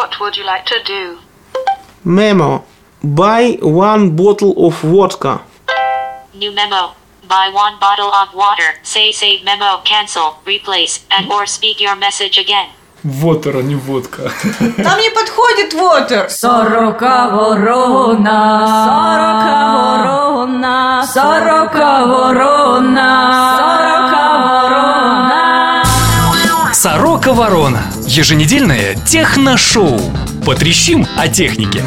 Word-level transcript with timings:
What 0.00 0.20
would 0.20 0.36
you 0.36 0.44
like 0.44 0.64
to 0.66 0.82
do? 0.84 1.18
Memo. 2.04 2.64
Buy 3.02 3.58
one 3.62 4.16
bottle 4.16 4.54
of 4.66 4.74
vodka. 4.80 5.40
New 6.34 6.52
memo. 6.52 6.92
Buy 7.28 7.50
one 7.52 7.78
bottle 7.80 8.10
of 8.12 8.34
water. 8.34 8.70
Say 8.82 9.12
save 9.12 9.44
memo, 9.44 9.80
cancel, 9.84 10.36
replace, 10.46 11.04
and 11.10 11.30
or 11.30 11.46
speak 11.46 11.80
your 11.80 11.96
message 11.96 12.38
again. 12.38 12.68
Вотер, 13.04 13.56
а 13.56 13.62
не 13.62 13.74
водка. 13.76 14.32
Нам 14.78 14.98
не 15.00 15.10
подходит 15.10 15.74
water. 15.74 16.28
Сорока 16.28 17.28
ворона, 17.30 18.66
сорока 18.86 19.56
ворона, 19.76 21.06
сорока 21.06 22.06
ворона, 22.06 23.10
сорока 23.58 24.24
ворона. 24.46 25.82
Сорока 26.72 27.32
Ворона. 27.32 27.82
Еженедельное 28.11 28.95
техношоу. 29.07 29.97
Потрещим 30.45 31.07
о 31.15 31.29
технике. 31.29 31.81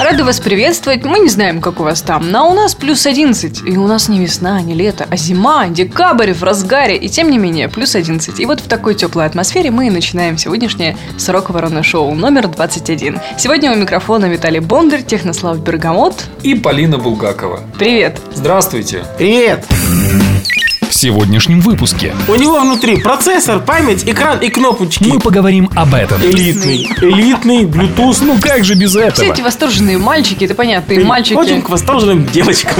Рада 0.00 0.24
вас 0.24 0.40
приветствовать. 0.40 1.04
Мы 1.04 1.18
не 1.18 1.28
знаем, 1.28 1.60
как 1.60 1.80
у 1.80 1.82
вас 1.82 2.00
там, 2.00 2.30
но 2.30 2.50
у 2.50 2.54
нас 2.54 2.74
плюс 2.74 3.04
11. 3.04 3.60
И 3.68 3.76
у 3.76 3.86
нас 3.86 4.08
не 4.08 4.20
весна, 4.20 4.62
не 4.62 4.72
лето, 4.72 5.06
а 5.10 5.16
зима, 5.18 5.66
декабрь 5.68 6.32
в 6.32 6.42
разгаре. 6.42 6.96
И 6.96 7.10
тем 7.10 7.30
не 7.30 7.36
менее, 7.36 7.68
плюс 7.68 7.94
11. 7.94 8.40
И 8.40 8.46
вот 8.46 8.60
в 8.60 8.68
такой 8.68 8.94
теплой 8.94 9.26
атмосфере 9.26 9.70
мы 9.70 9.88
и 9.88 9.90
начинаем 9.90 10.38
сегодняшнее 10.38 10.96
«Сорока 11.18 11.52
Ворона 11.52 11.82
Шоу» 11.82 12.14
номер 12.14 12.48
21. 12.48 13.20
Сегодня 13.36 13.70
у 13.70 13.76
микрофона 13.76 14.30
Виталий 14.30 14.60
Бондарь, 14.60 15.02
Технослав 15.02 15.60
Бергамот. 15.60 16.24
И 16.42 16.54
Полина 16.54 16.96
Булгакова. 16.96 17.60
Привет! 17.78 18.18
Здравствуйте. 18.34 19.04
Привет! 19.18 19.66
В 19.68 20.67
сегодняшнем 20.98 21.60
выпуске 21.60 22.12
У 22.26 22.34
него 22.34 22.58
внутри 22.58 22.96
процессор, 22.96 23.60
память, 23.60 24.02
экран 24.04 24.38
и 24.40 24.48
кнопочки. 24.48 25.04
мы 25.04 25.20
поговорим 25.20 25.70
об 25.76 25.94
этом. 25.94 26.20
Элитный. 26.20 26.88
Элитный, 27.00 27.64
Bluetooth. 27.64 28.18
Ну 28.22 28.36
как 28.40 28.64
же 28.64 28.74
без 28.74 28.90
Все 28.90 29.02
этого? 29.02 29.32
эти 29.32 29.40
восторженные 29.40 29.96
мальчики, 29.96 30.44
это 30.44 30.54
понятно, 30.56 30.92
и 30.94 31.04
мальчики. 31.04 31.34
Ходим 31.34 31.62
к 31.62 31.68
восторженным 31.68 32.26
девочкам. 32.26 32.72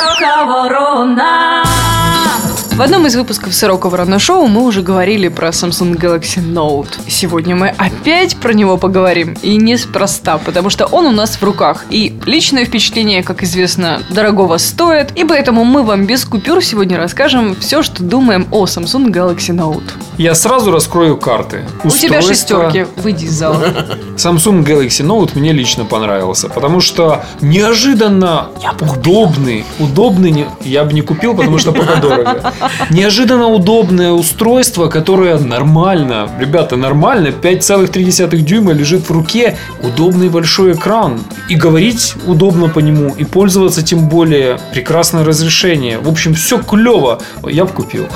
Сорока 0.00 0.46
ворона. 0.46 1.62
В 2.80 2.82
одном 2.82 3.06
из 3.06 3.14
выпусков 3.14 3.52
«Сорока 3.52 3.90
Ворона 3.90 4.18
Шоу» 4.18 4.46
мы 4.46 4.64
уже 4.64 4.80
говорили 4.80 5.28
про 5.28 5.48
Samsung 5.48 5.98
Galaxy 5.98 6.42
Note. 6.42 6.88
Сегодня 7.08 7.54
мы 7.54 7.68
опять 7.68 8.38
про 8.38 8.54
него 8.54 8.78
поговорим. 8.78 9.36
И 9.42 9.56
неспроста, 9.56 10.38
потому 10.38 10.70
что 10.70 10.86
он 10.86 11.04
у 11.04 11.10
нас 11.10 11.36
в 11.36 11.42
руках. 11.42 11.84
И 11.90 12.18
личное 12.24 12.64
впечатление, 12.64 13.22
как 13.22 13.42
известно, 13.42 14.00
дорогого 14.08 14.56
стоит. 14.56 15.12
И 15.14 15.24
поэтому 15.24 15.64
мы 15.64 15.82
вам 15.82 16.06
без 16.06 16.24
купюр 16.24 16.64
сегодня 16.64 16.96
расскажем 16.96 17.54
все, 17.54 17.82
что 17.82 18.02
думаем 18.02 18.48
о 18.50 18.64
Samsung 18.64 19.12
Galaxy 19.12 19.54
Note. 19.54 19.90
Я 20.16 20.34
сразу 20.34 20.70
раскрою 20.70 21.18
карты. 21.18 21.66
У 21.84 21.90
тебя 21.90 22.20
Устройство 22.20 22.70
шестерки. 22.70 22.86
Выйди 22.96 23.26
из 23.26 23.32
зала. 23.32 23.62
Samsung 24.16 24.64
Galaxy 24.64 25.04
Note 25.04 25.32
мне 25.34 25.52
лично 25.52 25.84
понравился, 25.84 26.48
потому 26.48 26.80
что 26.80 27.22
неожиданно 27.42 28.48
удобный, 28.80 29.66
удобный, 29.90 30.30
не- 30.30 30.46
я 30.64 30.84
бы 30.84 30.92
не 30.92 31.02
купил, 31.02 31.34
потому 31.36 31.58
что 31.58 31.72
пока 31.72 31.96
дорого. 31.96 32.52
Неожиданно 32.90 33.48
удобное 33.48 34.12
устройство, 34.12 34.88
которое 34.88 35.38
нормально, 35.38 36.28
ребята, 36.40 36.76
нормально, 36.76 37.28
5,3 37.28 38.38
дюйма 38.42 38.72
лежит 38.72 39.08
в 39.08 39.12
руке, 39.12 39.56
удобный 39.82 40.28
большой 40.28 40.72
экран, 40.72 41.20
и 41.48 41.54
говорить 41.54 42.14
удобно 42.26 42.68
по 42.68 42.78
нему, 42.80 43.14
и 43.18 43.24
пользоваться 43.24 43.82
тем 43.82 44.08
более, 44.08 44.58
прекрасное 44.72 45.24
разрешение. 45.24 45.98
В 45.98 46.08
общем, 46.08 46.34
все 46.34 46.58
клево, 46.62 47.18
я 47.48 47.64
бы 47.64 47.72
купил. 47.72 48.06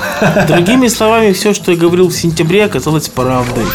Другими 0.47 0.87
словами, 0.87 1.31
все, 1.33 1.53
что 1.53 1.71
я 1.71 1.77
говорил 1.77 2.07
в 2.09 2.13
сентябре, 2.13 2.65
оказалось 2.65 3.09
правдой. 3.09 3.65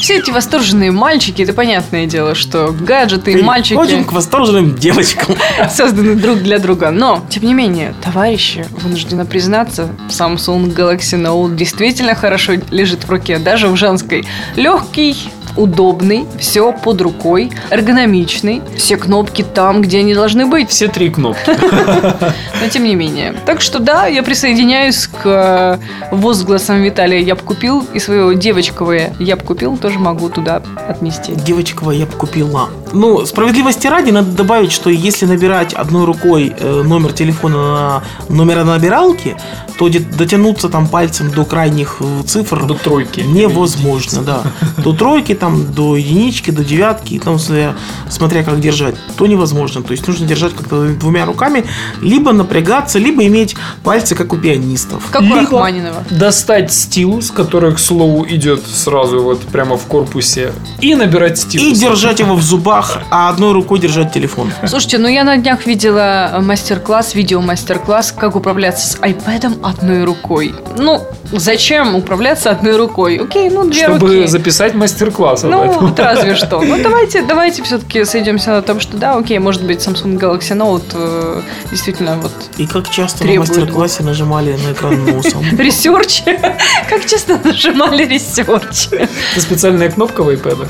Все 0.00 0.18
эти 0.18 0.30
восторженные 0.30 0.90
мальчики, 0.90 1.42
это 1.42 1.52
понятное 1.52 2.06
дело, 2.06 2.34
что 2.34 2.74
гаджеты 2.78 3.32
и 3.32 3.42
мальчики... 3.42 3.74
Ходим 3.74 4.04
к 4.04 4.12
восторженным 4.12 4.76
девочкам. 4.76 5.36
созданы 5.70 6.14
друг 6.14 6.38
для 6.38 6.58
друга. 6.58 6.90
Но, 6.90 7.24
тем 7.30 7.44
не 7.44 7.54
менее, 7.54 7.94
товарищи, 8.02 8.66
вынуждена 8.70 9.24
признаться, 9.24 9.88
Samsung 10.08 10.74
Galaxy 10.74 11.20
Note 11.20 11.54
действительно 11.54 12.14
хорошо 12.14 12.54
лежит 12.70 13.04
в 13.04 13.10
руке, 13.10 13.38
даже 13.38 13.68
в 13.68 13.76
женской. 13.76 14.26
Легкий, 14.56 15.16
удобный, 15.56 16.26
все 16.38 16.72
под 16.72 17.00
рукой, 17.00 17.50
эргономичный, 17.70 18.62
все 18.76 18.96
кнопки 18.96 19.42
там, 19.42 19.82
где 19.82 19.98
они 19.98 20.14
должны 20.14 20.46
быть, 20.46 20.70
Все 20.70 20.88
три 20.88 21.10
кнопки. 21.10 21.50
но 22.60 22.68
тем 22.70 22.84
не 22.84 22.94
менее. 22.94 23.34
Так 23.46 23.60
что 23.60 23.78
да, 23.78 24.06
я 24.06 24.22
присоединяюсь 24.22 25.06
к 25.06 25.20
э, 25.24 26.14
возгласам 26.14 26.82
Виталия 26.82 27.20
«я 27.20 27.34
бы 27.34 27.42
купил» 27.42 27.84
и 27.92 27.98
своего 27.98 28.32
девочковое 28.32 29.12
«я 29.18 29.36
бы 29.36 29.42
купил» 29.42 29.76
тоже 29.76 29.98
могу 29.98 30.28
туда 30.28 30.62
отнести. 30.88 31.32
Девочкова 31.34 31.90
я 31.90 32.06
бы 32.06 32.12
купила. 32.12 32.68
Ну, 32.92 33.24
справедливости 33.26 33.86
ради, 33.86 34.10
надо 34.10 34.32
добавить, 34.32 34.72
что 34.72 34.90
если 34.90 35.26
набирать 35.26 35.72
одной 35.74 36.04
рукой 36.04 36.52
э, 36.58 36.82
номер 36.82 37.12
телефона 37.12 38.02
на 38.28 38.34
номеронабиралке, 38.36 39.36
то 39.78 39.88
де- 39.88 40.00
дотянуться 40.00 40.68
там 40.68 40.88
пальцем 40.88 41.30
до 41.30 41.44
крайних 41.44 41.96
э, 42.00 42.22
цифр 42.26 42.64
До 42.66 42.74
тройки. 42.74 43.20
невозможно, 43.20 44.22
да. 44.22 44.42
До 44.82 44.92
тройки, 44.92 45.34
там, 45.34 45.72
до 45.72 45.96
единички, 45.96 46.50
до 46.50 46.64
девятки, 46.64 47.18
там, 47.18 47.38
смотря, 47.38 47.74
смотря 48.08 48.42
как 48.42 48.60
держать, 48.60 48.94
то 49.16 49.26
невозможно. 49.26 49.82
То 49.82 49.92
есть 49.92 50.06
нужно 50.08 50.26
держать 50.26 50.54
как-то 50.54 50.88
двумя 50.88 51.24
руками, 51.26 51.64
либо 52.02 52.32
напрягаться, 52.32 52.98
либо 52.98 53.24
иметь 53.26 53.56
пальцы, 53.84 54.14
как 54.14 54.32
у 54.32 54.36
пианистов. 54.36 55.04
Как 55.10 55.22
у 55.22 55.34
Рахманинова. 55.34 56.04
достать 56.10 56.72
стилус, 56.72 57.30
который, 57.30 57.74
к 57.74 57.78
слову, 57.78 58.26
идет 58.28 58.66
сразу 58.66 59.20
вот 59.22 59.40
прямо 59.42 59.76
в 59.76 59.84
корпусе, 59.86 60.52
и 60.80 60.94
набирать 60.94 61.38
стилус. 61.38 61.66
И 61.66 61.80
держать 61.80 62.18
его 62.20 62.34
в 62.34 62.42
зубах, 62.42 62.79
а 63.10 63.28
одной 63.28 63.52
рукой 63.52 63.78
держать 63.78 64.12
телефон. 64.12 64.52
Слушайте, 64.66 64.98
ну 64.98 65.08
я 65.08 65.24
на 65.24 65.36
днях 65.36 65.66
видела 65.66 66.38
мастер-класс, 66.40 67.14
видео-мастер-класс, 67.14 68.12
как 68.16 68.36
управляться 68.36 68.86
с 68.86 68.96
iPad 69.00 69.58
одной 69.62 70.04
рукой. 70.04 70.54
Ну, 70.76 71.02
зачем 71.32 71.94
управляться 71.94 72.50
одной 72.50 72.76
рукой? 72.76 73.16
Окей, 73.18 73.50
ну 73.50 73.68
две 73.68 73.84
Чтобы 73.88 74.16
руки. 74.18 74.26
записать 74.26 74.74
мастер-класс 74.74 75.42
Ну, 75.42 75.64
этом. 75.64 75.86
вот 75.88 75.98
разве 75.98 76.34
что. 76.34 76.60
Ну, 76.62 76.78
давайте, 76.82 77.22
давайте 77.22 77.62
все-таки 77.62 78.04
сойдемся 78.04 78.50
на 78.50 78.62
том, 78.62 78.80
что 78.80 78.96
да, 78.96 79.16
окей, 79.16 79.38
может 79.38 79.62
быть, 79.64 79.78
Samsung 79.86 80.18
Galaxy 80.18 80.56
Note 80.56 80.84
э, 80.94 81.42
действительно 81.70 82.16
вот 82.16 82.32
И 82.58 82.66
как 82.66 82.88
часто 82.90 83.18
Требует. 83.20 83.48
на 83.48 83.54
мастер-классе 83.54 84.02
нажимали 84.02 84.52
на 84.66 84.72
экран 84.72 85.04
носом. 85.04 85.44
ресерч. 85.58 86.22
Как 86.88 87.04
часто 87.06 87.38
нажимали 87.42 88.04
research? 88.04 88.88
Это 88.92 89.40
специальная 89.40 89.90
кнопка 89.90 90.22
в 90.22 90.28
iPad. 90.30 90.66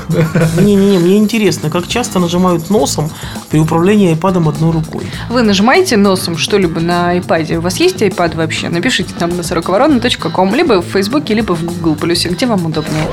Не-не-не, 0.61 0.99
мне 0.99 1.17
интересно, 1.17 1.69
как 1.69 1.87
часто 1.87 2.00
нажимают 2.19 2.69
носом 2.69 3.11
при 3.49 3.59
управлении 3.59 4.13
iPad 4.15 4.49
одной 4.49 4.71
рукой. 4.71 5.05
Вы 5.29 5.41
нажимаете 5.41 5.97
носом 5.97 6.37
что-либо 6.37 6.79
на 6.79 7.17
iPad? 7.17 7.57
У 7.57 7.61
вас 7.61 7.77
есть 7.77 8.01
iPad 8.01 8.35
вообще? 8.35 8.69
Напишите 8.69 9.13
там 9.17 9.35
на 9.35 9.43
сороковорона.ком, 9.43 10.55
либо 10.55 10.81
в 10.81 10.85
Фейсбуке, 10.85 11.33
либо 11.33 11.53
в 11.53 11.63
Google 11.63 11.95
Плюсе, 11.95 12.29
где 12.29 12.45
вам 12.45 12.65
удобнее. 12.65 13.07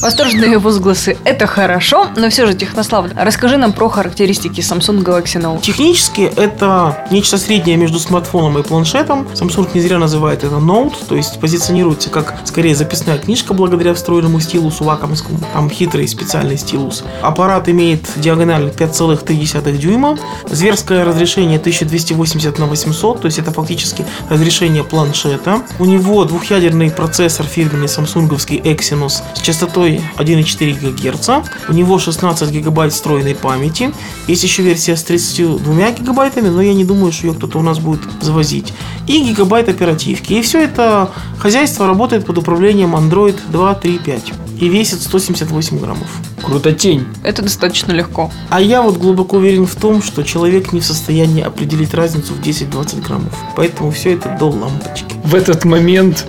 Восторженные 0.00 0.58
возгласы– 0.58 1.16
это 1.24 1.46
хорошо, 1.46 2.08
но 2.16 2.28
все 2.28 2.46
же, 2.46 2.54
Технослав, 2.54 3.06
расскажи 3.16 3.56
нам 3.56 3.72
про 3.72 3.88
характеристики 3.88 4.60
Samsung 4.60 5.02
Galaxy 5.02 5.40
Note. 5.40 5.62
Технически 5.62 6.30
это 6.36 7.06
нечто 7.10 7.38
среднее 7.38 7.76
между 7.76 7.98
смартфоном 7.98 8.58
и 8.58 8.62
планшетом. 8.62 9.26
Samsung 9.34 9.68
не 9.74 9.80
зря 9.80 9.98
называет 9.98 10.44
это 10.44 10.56
Note, 10.56 10.94
то 11.08 11.16
есть 11.16 11.40
позиционируется 11.40 12.10
как 12.10 12.34
скорее 12.44 12.74
записная 12.74 13.18
книжка 13.18 13.54
благодаря 13.54 13.94
встроенному 13.94 14.38
стилусу 14.40 14.84
вакомскому. 14.84 15.40
Там 15.52 15.70
хитрый 15.70 16.06
специальный 16.06 16.58
стилус. 16.58 17.02
Аппарат 17.22 17.68
имеет 17.68 18.02
диагональ 18.26 18.72
5,3 18.76 19.76
дюйма, 19.76 20.18
зверское 20.50 21.04
разрешение 21.04 21.60
1280 21.60 22.58
на 22.58 22.66
800, 22.66 23.20
то 23.20 23.26
есть 23.26 23.38
это 23.38 23.52
фактически 23.52 24.04
разрешение 24.28 24.82
планшета. 24.82 25.62
У 25.78 25.84
него 25.84 26.24
двухъядерный 26.24 26.90
процессор 26.90 27.46
фирменный 27.46 27.88
самсунговский 27.88 28.58
Exynos 28.58 29.22
с 29.36 29.40
частотой 29.42 30.02
1,4 30.16 31.12
ГГц. 31.12 31.48
У 31.68 31.72
него 31.72 32.00
16 32.00 32.50
гигабайт 32.50 32.92
встроенной 32.92 33.36
памяти. 33.36 33.92
Есть 34.26 34.42
еще 34.42 34.62
версия 34.62 34.96
с 34.96 35.04
32 35.04 35.92
гигабайтами, 35.92 36.48
но 36.48 36.60
я 36.60 36.74
не 36.74 36.84
думаю, 36.84 37.12
что 37.12 37.28
ее 37.28 37.34
кто-то 37.34 37.58
у 37.58 37.62
нас 37.62 37.78
будет 37.78 38.00
завозить. 38.20 38.72
И 39.06 39.22
гигабайт 39.22 39.68
оперативки. 39.68 40.32
И 40.32 40.42
все 40.42 40.64
это 40.64 41.10
хозяйство 41.38 41.86
работает 41.86 42.26
под 42.26 42.38
управлением 42.38 42.96
Android 42.96 43.36
2.3.5 43.52 44.34
и 44.60 44.68
весит 44.68 45.00
178 45.00 45.78
граммов. 45.78 46.08
Круто 46.42 46.72
тень. 46.72 47.06
Это 47.24 47.42
достаточно 47.42 47.92
легко. 47.92 48.30
А 48.50 48.60
я 48.60 48.82
вот 48.82 48.96
глубоко 48.98 49.38
уверен 49.38 49.66
в 49.66 49.74
том, 49.74 50.02
что 50.02 50.22
человек 50.22 50.72
не 50.72 50.80
в 50.80 50.84
состоянии 50.84 51.42
определить 51.42 51.94
разницу 51.94 52.34
в 52.34 52.40
10-20 52.40 53.06
граммов. 53.06 53.32
Поэтому 53.56 53.90
все 53.90 54.14
это 54.14 54.36
до 54.38 54.46
лампочки. 54.46 55.14
В 55.24 55.34
этот 55.34 55.64
момент 55.64 56.26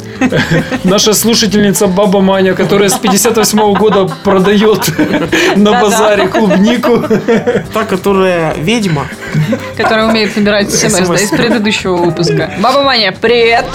наша 0.84 1.14
слушательница 1.14 1.88
Баба 1.88 2.22
Маня, 2.22 2.54
которая 2.54 2.90
с 2.90 2.98
58 2.98 3.74
года 3.76 4.10
продает 4.24 4.92
на 5.56 5.80
базаре 5.80 6.28
клубнику. 6.28 7.04
Та, 7.74 7.84
которая 7.84 8.56
ведьма, 8.56 9.08
Которая 9.76 10.08
умеет 10.08 10.36
набирать 10.36 10.72
смс, 10.72 11.08
да, 11.08 11.16
из 11.16 11.30
предыдущего 11.30 11.96
выпуска. 11.98 12.52
Баба 12.60 12.82
Маня, 12.82 13.16
привет! 13.20 13.66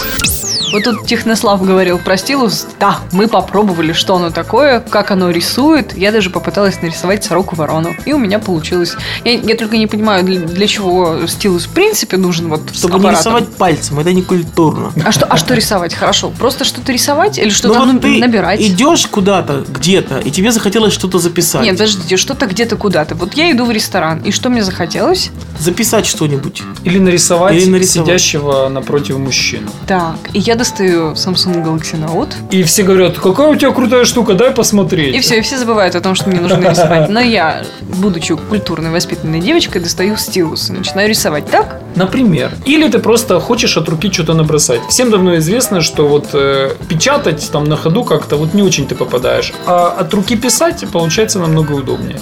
Вот 0.72 0.84
тут 0.84 1.06
Технослав 1.06 1.64
говорил 1.64 1.98
про 1.98 2.16
стилус. 2.16 2.66
Да, 2.80 2.98
мы 3.12 3.28
попробовали, 3.28 3.92
что 3.92 4.16
оно 4.16 4.30
такое, 4.30 4.80
как 4.80 5.10
оно 5.10 5.30
рисует. 5.30 5.96
Я 5.96 6.12
даже 6.12 6.30
попыталась 6.30 6.80
нарисовать 6.80 7.24
сороку-ворону. 7.24 7.94
И 8.06 8.12
у 8.12 8.18
меня 8.18 8.38
получилось. 8.38 8.94
Я, 9.24 9.32
я 9.32 9.54
только 9.56 9.76
не 9.76 9.86
понимаю, 9.86 10.24
для, 10.24 10.40
для 10.40 10.66
чего 10.66 11.26
стилус 11.26 11.66
в 11.66 11.70
принципе 11.70 12.16
нужен 12.16 12.48
вот 12.48 12.62
Чтобы 12.74 12.98
не 12.98 13.10
рисовать 13.10 13.48
пальцем, 13.56 13.98
это 13.98 14.12
не 14.12 14.22
культурно. 14.22 14.92
А 15.04 15.12
что, 15.12 15.26
а 15.26 15.36
что 15.36 15.54
рисовать? 15.54 15.94
Хорошо. 15.94 16.32
Просто 16.38 16.64
что-то 16.64 16.92
рисовать 16.92 17.38
или 17.38 17.46
Ну 17.46 17.50
что-то 17.50 17.78
вот 17.80 17.92
ну, 17.92 18.00
ты 18.00 18.18
набирать? 18.18 18.60
идешь 18.60 19.06
куда-то, 19.06 19.64
где-то, 19.68 20.18
и 20.20 20.30
тебе 20.30 20.52
захотелось 20.52 20.92
что-то 20.92 21.18
записать. 21.18 21.62
Нет, 21.62 21.72
подождите, 21.72 22.16
что-то 22.16 22.46
где-то 22.46 22.76
куда-то. 22.76 23.14
Вот 23.14 23.34
я 23.34 23.50
иду 23.52 23.64
в 23.66 23.70
ресторан, 23.70 24.20
и 24.20 24.30
что 24.30 24.48
мне 24.48 24.62
захотелось? 24.64 25.30
Записать 25.58 26.06
что-нибудь. 26.06 26.62
Или 26.84 26.98
нарисовать, 26.98 27.54
Или 27.56 27.68
нарисовать. 27.68 28.08
сидящего 28.08 28.68
напротив 28.68 29.18
мужчину. 29.18 29.70
Так, 29.86 30.16
и 30.32 30.38
я 30.38 30.54
достаю 30.62 31.14
Samsung 31.14 31.64
Galaxy 31.64 31.98
Note, 31.98 32.34
И 32.52 32.62
все 32.62 32.84
говорят, 32.84 33.18
какая 33.18 33.48
у 33.48 33.56
тебя 33.56 33.72
крутая 33.72 34.04
штука, 34.04 34.34
дай 34.34 34.52
посмотреть. 34.52 35.12
и 35.12 35.18
все, 35.18 35.38
и 35.38 35.40
все 35.40 35.58
забывают 35.58 35.96
о 35.96 36.00
том, 36.00 36.14
что 36.14 36.30
мне 36.30 36.38
нужно 36.38 36.70
рисовать. 36.70 37.08
Но 37.08 37.18
я, 37.18 37.64
будучи 37.80 38.36
культурной, 38.36 38.90
воспитанной 38.92 39.40
девочкой, 39.40 39.82
достаю 39.82 40.16
стилус 40.16 40.70
и 40.70 40.72
начинаю 40.72 41.08
рисовать. 41.08 41.50
Так? 41.50 41.80
Например. 41.96 42.52
Или 42.64 42.88
ты 42.88 43.00
просто 43.00 43.40
хочешь 43.40 43.76
от 43.76 43.88
руки 43.88 44.08
что-то 44.12 44.34
набросать. 44.34 44.80
Всем 44.88 45.10
давно 45.10 45.36
известно, 45.38 45.80
что 45.80 46.06
вот 46.06 46.28
э, 46.32 46.70
печатать 46.88 47.50
там 47.52 47.64
на 47.64 47.76
ходу 47.76 48.04
как-то 48.04 48.36
вот 48.36 48.54
не 48.54 48.62
очень 48.62 48.86
ты 48.86 48.94
попадаешь. 48.94 49.52
А 49.66 49.88
от 49.88 50.14
руки 50.14 50.36
писать 50.36 50.84
получается 50.92 51.40
намного 51.40 51.72
удобнее. 51.72 52.20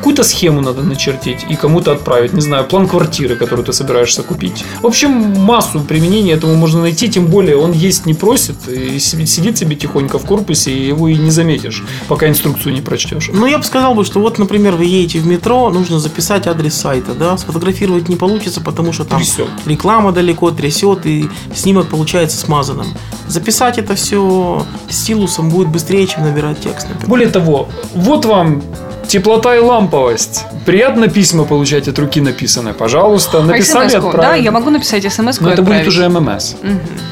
Какую-то 0.00 0.24
схему 0.24 0.62
надо 0.62 0.82
начертить 0.82 1.44
и 1.50 1.56
кому-то 1.56 1.92
отправить. 1.92 2.32
Не 2.32 2.40
знаю, 2.40 2.64
план 2.64 2.88
квартиры, 2.88 3.36
которую 3.36 3.66
ты 3.66 3.72
собираешься 3.74 4.22
купить. 4.22 4.64
В 4.80 4.86
общем, 4.86 5.10
массу 5.10 5.80
применений 5.80 6.32
этому 6.32 6.54
можно 6.54 6.80
найти. 6.80 7.08
Тем 7.10 7.26
более 7.26 7.56
он 7.58 7.72
есть 7.72 8.06
не 8.06 8.14
просит. 8.14 8.56
И 8.66 8.98
си- 8.98 9.26
сидит 9.26 9.58
себе 9.58 9.76
тихонько 9.76 10.18
в 10.18 10.24
корпусе, 10.24 10.72
и 10.72 10.86
его 10.86 11.06
и 11.08 11.14
не 11.16 11.30
заметишь, 11.30 11.84
пока 12.08 12.28
инструкцию 12.28 12.72
не 12.74 12.80
прочтешь. 12.80 13.28
Ну, 13.30 13.44
я 13.44 13.58
бы 13.58 13.64
сказал 13.64 13.94
бы, 13.94 14.04
что 14.06 14.20
вот, 14.20 14.38
например, 14.38 14.74
вы 14.74 14.86
едете 14.86 15.18
в 15.20 15.26
метро, 15.26 15.68
нужно 15.68 16.00
записать 16.00 16.46
адрес 16.46 16.74
сайта, 16.74 17.12
да, 17.12 17.36
сфотографировать 17.36 18.08
не 18.08 18.16
получится, 18.16 18.62
потому 18.62 18.94
что 18.94 19.04
там 19.04 19.18
Трясет. 19.20 19.48
реклама 19.66 20.12
далеко 20.12 20.50
трясет, 20.50 21.04
и 21.04 21.28
снимок 21.54 21.88
получается 21.88 22.38
смазанным. 22.38 22.86
Записать 23.28 23.76
это 23.76 23.94
все 23.96 24.64
стилусом 24.88 25.50
будет 25.50 25.68
быстрее, 25.68 26.06
чем 26.06 26.22
набирать 26.24 26.60
текст, 26.60 26.88
например. 26.88 27.08
Более 27.08 27.28
того, 27.28 27.68
вот 27.94 28.24
вам 28.24 28.62
теплота 29.10 29.56
и 29.56 29.58
ламповость. 29.58 30.44
Приятно 30.64 31.08
письма 31.08 31.44
получать 31.44 31.88
от 31.88 31.98
руки 31.98 32.20
написанные. 32.20 32.74
Пожалуйста, 32.74 33.42
написали, 33.42 33.86
А 33.86 33.98
SMS-ку? 33.98 34.08
отправили. 34.08 34.38
Да, 34.38 34.44
я 34.44 34.50
могу 34.52 34.70
написать 34.70 35.12
смс 35.12 35.40
Но 35.40 35.50
это 35.50 35.62
будет 35.62 35.86
уже 35.88 36.08
ММС. 36.08 36.54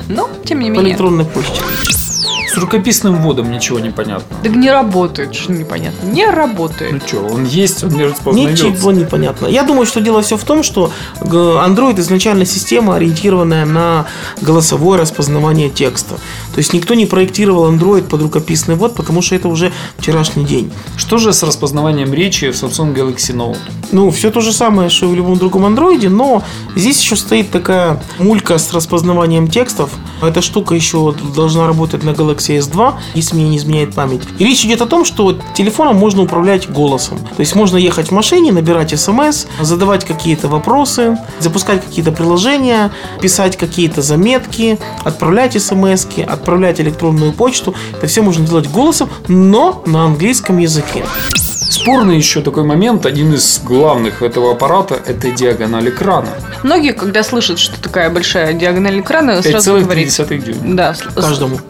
Ну, 0.08 0.28
тем 0.44 0.60
не 0.60 0.70
По 0.70 0.74
менее. 0.74 0.90
электронной 0.90 1.24
почте. 1.24 1.60
Рукописным 2.58 3.22
вводом 3.22 3.50
ничего 3.50 3.78
не 3.78 3.90
понятно. 3.90 4.36
Так 4.42 4.54
не 4.56 4.70
работает, 4.70 5.34
что 5.34 5.52
непонятно. 5.52 6.06
Не 6.08 6.26
работает. 6.30 6.92
Ну 6.92 7.00
что, 7.06 7.18
он 7.20 7.44
есть, 7.44 7.84
он 7.84 7.90
не 7.90 8.04
распознается. 8.04 8.66
Ничего 8.68 8.92
не 8.92 9.04
понятно. 9.04 9.46
Я 9.46 9.62
думаю, 9.62 9.86
что 9.86 10.00
дело 10.00 10.22
все 10.22 10.36
в 10.36 10.44
том, 10.44 10.62
что 10.62 10.90
г- 11.20 11.36
Android 11.36 11.98
изначально 12.00 12.44
система, 12.44 12.96
ориентированная 12.96 13.64
на 13.64 14.06
голосовое 14.40 15.00
распознавание 15.00 15.70
текста. 15.70 16.14
То 16.14 16.58
есть 16.58 16.72
никто 16.72 16.94
не 16.94 17.06
проектировал 17.06 17.70
Android 17.72 18.02
под 18.02 18.22
рукописный 18.22 18.74
ввод, 18.74 18.94
потому 18.94 19.22
что 19.22 19.34
это 19.34 19.48
уже 19.48 19.72
вчерашний 19.98 20.44
день. 20.44 20.70
Что 20.96 21.18
же 21.18 21.32
с 21.32 21.42
распознаванием 21.42 22.12
речи 22.12 22.50
в 22.50 22.54
Samsung 22.54 22.94
Galaxy 22.94 23.34
Note? 23.34 23.58
Ну, 23.92 24.10
все 24.10 24.30
то 24.30 24.40
же 24.40 24.52
самое, 24.52 24.90
что 24.90 25.06
и 25.06 25.08
в 25.08 25.14
любом 25.14 25.38
другом 25.38 25.64
андроиде, 25.64 26.08
но 26.08 26.42
здесь 26.76 27.00
еще 27.00 27.16
стоит 27.16 27.50
такая 27.50 28.02
мулька 28.18 28.58
с 28.58 28.72
распознаванием 28.72 29.48
текстов. 29.48 29.90
Эта 30.22 30.42
штука 30.42 30.74
еще 30.74 31.14
должна 31.34 31.66
работать 31.66 32.02
на 32.04 32.10
Galaxy 32.10 32.47
S2, 32.56 32.94
если 33.14 33.34
мне 33.34 33.48
не 33.48 33.58
изменяет 33.58 33.94
память. 33.94 34.22
И 34.38 34.44
речь 34.44 34.64
идет 34.64 34.82
о 34.82 34.86
том, 34.86 35.04
что 35.04 35.38
телефоном 35.54 35.96
можно 35.96 36.22
управлять 36.22 36.70
голосом. 36.70 37.18
То 37.18 37.40
есть 37.40 37.54
можно 37.54 37.76
ехать 37.76 38.08
в 38.08 38.12
машине, 38.12 38.52
набирать 38.52 38.98
смс, 38.98 39.46
задавать 39.60 40.04
какие-то 40.04 40.48
вопросы, 40.48 41.18
запускать 41.40 41.84
какие-то 41.84 42.12
приложения, 42.12 42.90
писать 43.20 43.56
какие-то 43.56 44.02
заметки, 44.02 44.78
отправлять 45.04 45.60
смс, 45.60 46.06
отправлять 46.26 46.80
электронную 46.80 47.32
почту. 47.32 47.74
Это 47.96 48.06
все 48.06 48.22
можно 48.22 48.46
делать 48.46 48.68
голосом, 48.70 49.10
но 49.28 49.82
на 49.86 50.04
английском 50.04 50.58
языке. 50.58 51.04
Спорный 51.70 52.16
еще 52.16 52.40
такой 52.40 52.64
момент, 52.64 53.06
один 53.06 53.34
из 53.34 53.60
главных 53.62 54.22
этого 54.22 54.52
аппарата, 54.52 55.00
это 55.06 55.30
диагональ 55.30 55.90
экрана. 55.90 56.30
Многие, 56.62 56.92
когда 56.92 57.22
слышат, 57.22 57.58
что 57.58 57.80
такая 57.80 58.10
большая 58.10 58.52
диагональ 58.52 59.00
экрана, 59.00 59.42
сразу 59.42 59.72
говорят... 59.72 60.06
5,3 60.06 60.38
дюйма. 60.38 60.76
Да, 60.76 60.94
Каждому. 61.14 61.60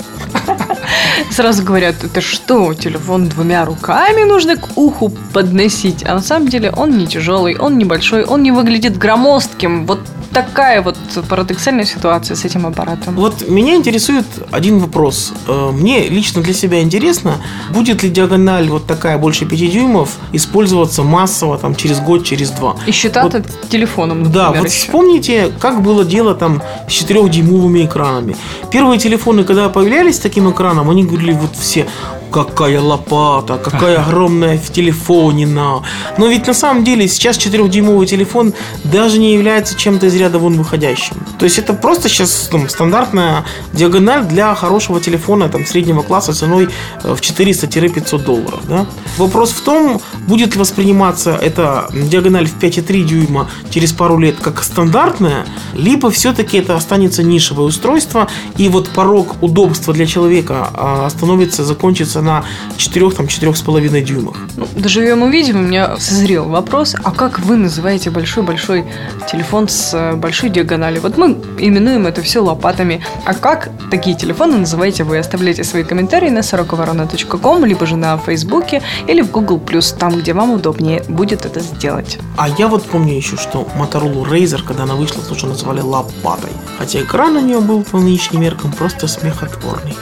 Сразу 1.31 1.63
говорят, 1.63 2.05
это 2.05 2.21
что, 2.21 2.75
телефон 2.75 3.29
двумя 3.29 3.65
руками 3.65 4.25
нужно 4.25 4.57
к 4.57 4.77
уху 4.77 5.11
подносить? 5.33 6.05
А 6.05 6.15
на 6.15 6.21
самом 6.21 6.49
деле 6.49 6.71
он 6.71 6.97
не 6.99 7.07
тяжелый, 7.07 7.57
он 7.57 7.79
небольшой, 7.79 8.25
он 8.25 8.43
не 8.43 8.53
выглядит 8.53 8.99
громоздким. 8.99 9.87
Вот 9.87 10.01
такая 10.33 10.83
вот 10.83 10.97
парадоксальная 11.29 11.85
ситуация 11.85 12.37
с 12.37 12.45
этим 12.45 12.67
аппаратом. 12.67 13.15
Вот 13.15 13.49
меня 13.49 13.75
интересует 13.77 14.25
один 14.51 14.79
вопрос. 14.79 15.33
Э, 15.47 15.71
Мне 15.73 16.09
лично 16.09 16.43
для 16.43 16.53
себя 16.55 16.83
интересно, 16.83 17.37
будет 17.71 18.03
ли 18.03 18.11
диагональ 18.11 18.69
вот 18.69 18.87
такая 18.87 19.19
больше 19.19 19.47
5 19.47 19.59
дюймов 19.73 20.17
использоваться 20.33 21.03
массово 21.03 21.59
там 21.59 21.75
через 21.75 22.01
год, 22.01 22.25
через 22.25 22.51
два. 22.51 22.77
И 22.87 22.93
счета-то 22.93 23.43
телефоном, 23.69 24.25
Да, 24.31 24.47
например, 24.47 24.63
вот 24.63 24.71
еще. 24.71 24.87
вспомните, 24.87 25.53
как 25.59 25.83
было 25.83 26.05
дело 26.05 26.35
там 26.35 26.63
с 26.89 26.93
4-дюймовыми 26.93 27.87
экранами. 27.87 28.37
Первые 28.71 28.99
телефоны, 28.99 29.45
когда 29.45 29.69
появлялись 29.69 30.17
с 30.17 30.21
таким 30.21 30.51
экраном, 30.51 30.91
они 30.91 31.05
говорили 31.05 31.33
вот 31.33 31.57
все, 31.57 31.87
какая 32.31 32.81
лопата, 32.81 33.59
какая 33.59 34.03
огромная 34.03 34.59
в 34.59 34.71
телефоне 34.71 35.47
на. 35.47 35.83
Но 36.19 36.27
ведь 36.27 36.47
на 36.47 36.55
самом 36.55 36.85
деле 36.85 37.09
сейчас 37.09 37.39
4-дюймовый 37.39 38.07
телефон 38.07 38.55
даже 38.85 39.19
не 39.19 39.35
является 39.35 39.77
чем-то 39.77 40.07
из 40.07 40.15
ряда 40.17 40.39
вон 40.39 40.55
выходящим. 40.55 41.17
То 41.39 41.45
есть 41.45 41.59
это 41.59 41.75
просто 41.75 42.09
сейчас 42.09 42.49
там, 42.51 42.69
стандартная 42.69 43.45
диагональ 43.73 44.25
для 44.25 44.55
хорошего 44.55 45.01
телефона 45.01 45.49
там, 45.49 45.67
среднего 45.67 46.03
класса 46.03 46.33
ценой 46.33 46.69
э, 47.05 47.15
в 47.15 47.21
400-500 47.21 48.25
долларов. 48.25 48.61
Да? 48.69 48.87
Вопрос 49.17 49.51
в 49.51 49.61
том, 49.63 50.01
будет 50.27 50.55
ли 50.55 50.61
восприниматься 50.61 51.39
эта 51.41 51.89
диагональ 51.93 52.47
в 52.47 52.59
5,3 52.59 53.03
дюйма 53.05 53.51
через 53.71 53.93
пару 53.93 54.19
лет 54.19 54.37
как 54.41 54.63
стандартная, 54.63 55.47
либо 55.75 56.11
все-таки 56.11 56.59
это 56.59 56.77
останется 56.77 57.23
нишевое 57.23 57.67
устройство, 57.67 58.29
и 58.57 58.69
вот 58.69 58.89
порог 58.91 59.43
удобства 59.43 59.95
для 59.95 60.07
человека 60.07 60.69
а, 60.75 61.07
остановится, 61.07 61.65
закончится 61.65 62.18
на 62.23 62.45
4-4,5 62.77 64.01
дюймах. 64.03 64.37
Ну, 64.57 64.67
доживем 64.77 65.23
увидим, 65.23 65.61
у 65.61 65.63
меня 65.63 65.97
созрел 65.97 66.45
вопрос, 66.45 66.95
а 67.03 67.11
как 67.11 67.41
вы 67.41 67.57
называете 67.57 68.11
большой-большой 68.11 68.85
телефон 69.31 69.69
с 69.69 69.95
э, 69.95 70.15
большой 70.15 70.51
диагональю? 70.51 71.01
Вот 71.03 71.17
мы 71.17 71.37
именуем 71.59 72.07
это 72.07 72.23
все 72.23 72.41
лопатами. 72.41 73.05
А 73.25 73.35
как 73.35 73.71
такие 73.91 74.17
телефоны 74.17 74.59
называете 74.59 75.05
вы? 75.05 75.19
Оставляйте 75.19 75.65
свои 75.65 75.85
комментарии 75.85 76.31
на 76.31 76.43
сороковорона.ком, 76.43 77.65
либо 77.65 77.87
же 77.87 77.97
на 77.97 78.19
Фейсбуке 78.19 78.83
или 79.07 79.23
в 79.23 79.31
Google+, 79.31 79.61
там, 79.99 80.17
где 80.17 80.33
вам 80.33 80.53
удобнее 80.53 81.03
будет 81.09 81.47
это 81.47 81.61
сделать. 81.61 82.19
А 82.37 82.49
я 82.49 82.69
вот 82.69 82.85
помню 82.85 83.15
еще, 83.15 83.37
что 83.37 83.67
Motorola 83.77 84.25
Razer, 84.25 84.63
когда 84.65 84.85
она 84.85 84.95
вышла, 84.95 85.23
тоже 85.23 85.47
называли 85.47 85.81
лопатой. 85.81 86.53
Хотя 86.79 87.01
экран 87.01 87.37
у 87.37 87.41
нее 87.41 87.61
был 87.61 87.83
по 87.83 87.99
нынешним 87.99 88.41
меркам 88.41 88.73
просто 88.73 89.09
смехотворный. 89.09 89.97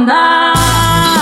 Сорока-ворона. 0.00 0.54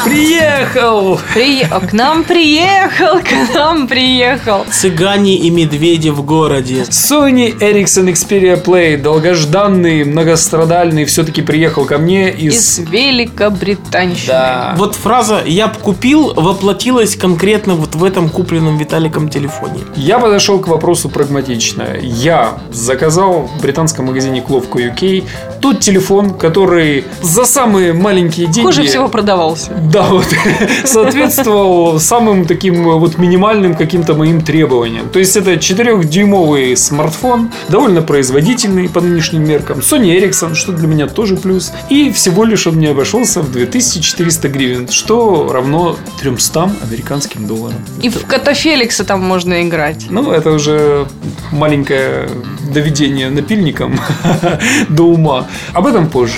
Приехал! 0.05 1.21
Приехал, 1.35 1.81
к 1.81 1.93
нам 1.93 2.25
приехал, 2.25 3.21
к 3.21 3.55
нам 3.55 3.89
приехал. 3.89 4.65
Цыгане 4.71 5.37
и 5.37 5.51
медведи 5.51 6.09
в 6.09 6.23
городе. 6.23 6.83
Sony 6.83 7.57
Ericsson 7.59 8.11
Xperia 8.13 8.63
Play, 8.63 8.97
долгожданный, 8.97 10.05
многострадальный, 10.05 11.05
все-таки 11.05 11.43
приехал 11.43 11.85
ко 11.85 11.99
мне 11.99 12.31
из... 12.31 12.79
Из 12.79 12.89
Великобританщины. 12.89 14.29
Да. 14.29 14.75
Вот 14.77 14.95
фраза 14.95 15.43
«я 15.45 15.69
б 15.69 15.75
купил» 15.81 16.33
воплотилась 16.35 17.17
конкретно 17.17 17.75
вот 17.75 17.95
в 17.95 18.05
этом 18.05 18.31
купленном 18.31 18.79
Виталиком 18.79 19.29
телефоне. 19.29 19.81
Я 19.97 20.19
подошел 20.19 20.59
к 20.59 20.69
вопросу 20.69 21.09
прагматично. 21.09 21.97
Я 22.01 22.59
заказал 22.71 23.43
в 23.43 23.61
британском 23.61 24.07
магазине 24.07 24.41
Кловко 24.41 24.79
UK 24.79 25.25
тот 25.61 25.81
телефон, 25.81 26.35
который 26.35 27.05
за 27.23 27.45
самые 27.45 27.93
маленькие 27.93 28.47
деньги... 28.47 28.67
Хуже 28.67 28.85
всего 28.85 29.09
продавался. 29.09 29.73
Да, 29.93 30.03
вот 30.09 30.27
соответствовал 30.85 32.01
самым 32.01 32.45
таким 32.45 32.85
вот 32.85 33.19
минимальным 33.19 33.75
каким-то 33.75 34.15
моим 34.15 34.41
требованиям. 34.41 35.09
То 35.09 35.19
есть 35.19 35.37
это 35.37 35.55
4-дюймовый 35.55 36.77
смартфон, 36.77 37.51
довольно 37.69 38.03
производительный 38.03 38.89
по 38.89 39.01
нынешним 39.01 39.45
меркам. 39.45 39.79
Sony 39.79 40.19
Ericsson, 40.19 40.55
что 40.55 40.73
для 40.73 40.87
меня 40.87 41.07
тоже 41.07 41.37
плюс. 41.37 41.73
И 41.89 42.11
всего 42.13 42.45
лишь 42.45 42.67
он 42.67 42.77
мне 42.77 42.91
обошелся 42.91 43.41
в 43.41 43.51
2400 43.51 44.49
гривен, 44.49 44.89
что 44.89 45.51
равно 45.53 45.97
300 46.21 46.71
американским 46.83 47.47
долларам. 47.47 47.79
И 48.03 48.09
в 48.09 48.27
кота 48.27 48.55
Феликса 48.55 49.05
там 49.05 49.21
можно 49.21 49.63
играть. 49.63 50.07
Ну, 50.11 50.31
это 50.31 50.51
уже 50.51 51.07
маленькое 51.53 52.29
доведение 52.73 53.31
напильником 53.31 54.01
до 54.89 55.05
ума. 55.05 55.48
Об 55.73 55.87
этом 55.87 56.09
позже. 56.09 56.35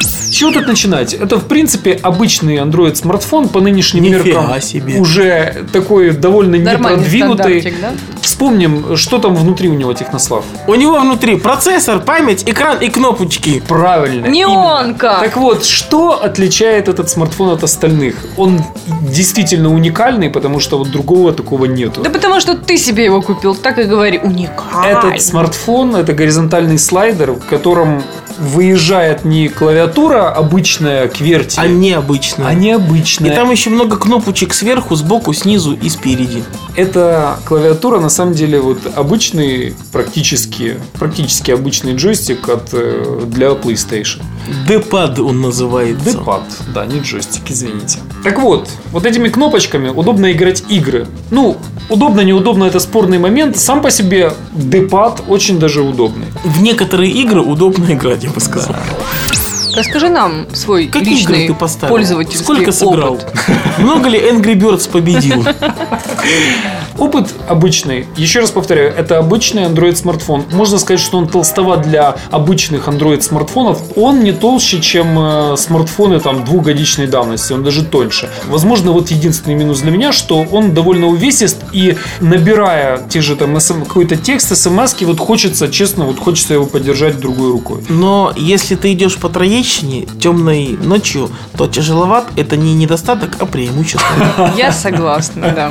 С 0.00 0.30
чего 0.30 0.50
тут 0.50 0.66
начинать? 0.66 1.14
Это, 1.14 1.38
в 1.38 1.46
принципе, 1.46 1.92
обычный 2.02 2.56
Android 2.56 2.94
смартфон 2.96 3.48
по 3.48 3.60
нынешним 3.60 4.02
Нифига 4.02 4.40
меркам. 4.42 4.60
себе. 4.60 4.98
Уже 4.98 5.64
такой 5.72 6.10
довольно 6.10 6.58
Нормальный 6.58 6.98
непродвинутый. 7.04 7.74
да? 7.80 7.92
Вспомним, 8.24 8.96
что 8.96 9.18
там 9.18 9.34
внутри 9.34 9.68
у 9.68 9.74
него 9.74 9.92
технослав. 9.92 10.44
У 10.66 10.74
него 10.74 10.98
внутри 10.98 11.36
процессор, 11.36 12.00
память, 12.00 12.42
экран 12.46 12.78
и 12.78 12.88
кнопочки. 12.88 13.62
Правильно. 13.68 14.26
Неонка! 14.26 15.06
именно. 15.06 15.20
Так 15.20 15.36
вот, 15.36 15.64
что 15.64 16.22
отличает 16.22 16.88
этот 16.88 17.10
смартфон 17.10 17.50
от 17.50 17.62
остальных? 17.62 18.16
Он 18.36 18.60
действительно 19.02 19.72
уникальный, 19.74 20.30
потому 20.30 20.58
что 20.60 20.78
вот 20.78 20.90
другого 20.90 21.32
такого 21.32 21.66
нету. 21.66 22.00
Да 22.02 22.10
потому 22.10 22.40
что 22.40 22.56
ты 22.56 22.78
себе 22.78 23.04
его 23.04 23.20
купил, 23.20 23.54
так 23.54 23.78
и 23.78 23.84
говори. 23.84 24.18
Уникальный. 24.18 25.10
Этот 25.10 25.22
смартфон 25.22 25.94
это 25.96 26.12
горизонтальный 26.14 26.78
слайдер, 26.78 27.32
в 27.32 27.44
котором 27.46 28.02
выезжает 28.38 29.24
не 29.24 29.48
клавиатура 29.48 30.30
обычная 30.30 31.08
QWERTY, 31.08 31.54
А 31.58 31.66
необычно. 31.68 32.48
а 32.48 32.54
необычная. 32.54 33.30
И 33.30 33.34
там 33.34 33.50
еще 33.50 33.70
много 33.70 33.96
кнопочек 33.96 34.54
сверху, 34.54 34.96
сбоку, 34.96 35.32
снизу 35.32 35.74
и 35.74 35.88
спереди. 35.88 36.42
Эта 36.76 37.38
клавиатура 37.44 38.00
на 38.00 38.08
самом 38.08 38.34
деле 38.34 38.60
вот 38.60 38.78
обычный, 38.96 39.74
практически, 39.92 40.80
практически 40.98 41.52
обычный 41.52 41.94
джойстик 41.94 42.48
от, 42.48 42.70
э, 42.72 43.22
для 43.26 43.50
PlayStation. 43.50 44.20
D-pad 44.66 45.20
он 45.20 45.40
называется. 45.40 46.18
D-pad, 46.18 46.42
да, 46.74 46.84
не 46.84 47.00
джойстик, 47.00 47.42
извините. 47.48 48.00
Так 48.24 48.40
вот, 48.40 48.68
вот 48.90 49.06
этими 49.06 49.28
кнопочками 49.28 49.88
удобно 49.88 50.32
играть 50.32 50.64
игры. 50.68 51.06
Ну, 51.30 51.56
удобно, 51.88 52.22
неудобно, 52.22 52.64
это 52.64 52.80
спорный 52.80 53.18
момент. 53.18 53.56
Сам 53.56 53.80
по 53.80 53.90
себе 53.90 54.32
D-pad 54.52 55.28
очень 55.28 55.60
даже 55.60 55.82
удобный. 55.82 56.26
В 56.42 56.60
некоторые 56.60 57.12
игры 57.12 57.40
удобно 57.40 57.92
играть, 57.92 58.24
я 58.24 58.30
бы 58.30 58.40
сказал. 58.40 58.74
Расскажи 59.76 60.08
нам 60.08 60.46
свой 60.54 60.86
Какие 60.86 61.20
игры 61.20 61.34
личный 61.34 61.46
ты 61.48 61.54
поставил? 61.54 61.94
пользовательский 61.94 62.44
Сколько 62.44 62.72
сыграл? 62.72 63.14
опыт. 63.14 63.32
Много 63.78 64.08
ли 64.08 64.18
Angry 64.18 64.54
Birds 64.54 64.90
победил? 64.90 65.44
Опыт 66.98 67.34
обычный, 67.48 68.06
еще 68.16 68.40
раз 68.40 68.50
повторяю, 68.50 68.94
это 68.96 69.18
обычный 69.18 69.64
Android 69.64 69.96
смартфон. 69.96 70.44
Можно 70.52 70.78
сказать, 70.78 71.00
что 71.00 71.18
он 71.18 71.28
толстоват 71.28 71.82
для 71.82 72.16
обычных 72.30 72.88
Android 72.88 73.20
смартфонов. 73.20 73.80
Он 73.96 74.20
не 74.20 74.32
толще, 74.32 74.80
чем 74.80 75.18
э, 75.18 75.56
смартфоны 75.56 76.20
там 76.20 76.44
двухгодичной 76.44 77.06
давности, 77.06 77.52
он 77.52 77.64
даже 77.64 77.84
тоньше. 77.84 78.30
Возможно, 78.46 78.92
вот 78.92 79.10
единственный 79.10 79.54
минус 79.54 79.80
для 79.80 79.90
меня, 79.90 80.12
что 80.12 80.44
он 80.50 80.74
довольно 80.74 81.06
увесист 81.06 81.58
и 81.72 81.96
набирая 82.20 83.00
те 83.08 83.20
же 83.20 83.36
там 83.36 83.58
какой-то 83.58 84.16
текст, 84.16 84.56
смс 84.56 84.94
вот 85.00 85.18
хочется, 85.18 85.68
честно, 85.68 86.04
вот 86.04 86.18
хочется 86.18 86.54
его 86.54 86.66
поддержать 86.66 87.18
другой 87.18 87.50
рукой. 87.52 87.84
Но 87.88 88.32
если 88.36 88.74
ты 88.74 88.92
идешь 88.92 89.16
по 89.16 89.28
Троещине 89.28 90.06
темной 90.20 90.78
ночью, 90.80 91.30
то 91.56 91.66
тяжеловат 91.66 92.26
это 92.36 92.56
не 92.56 92.74
недостаток, 92.74 93.36
а 93.40 93.46
преимущество. 93.46 94.52
Я 94.56 94.72
согласна, 94.72 95.52
да. 95.54 95.70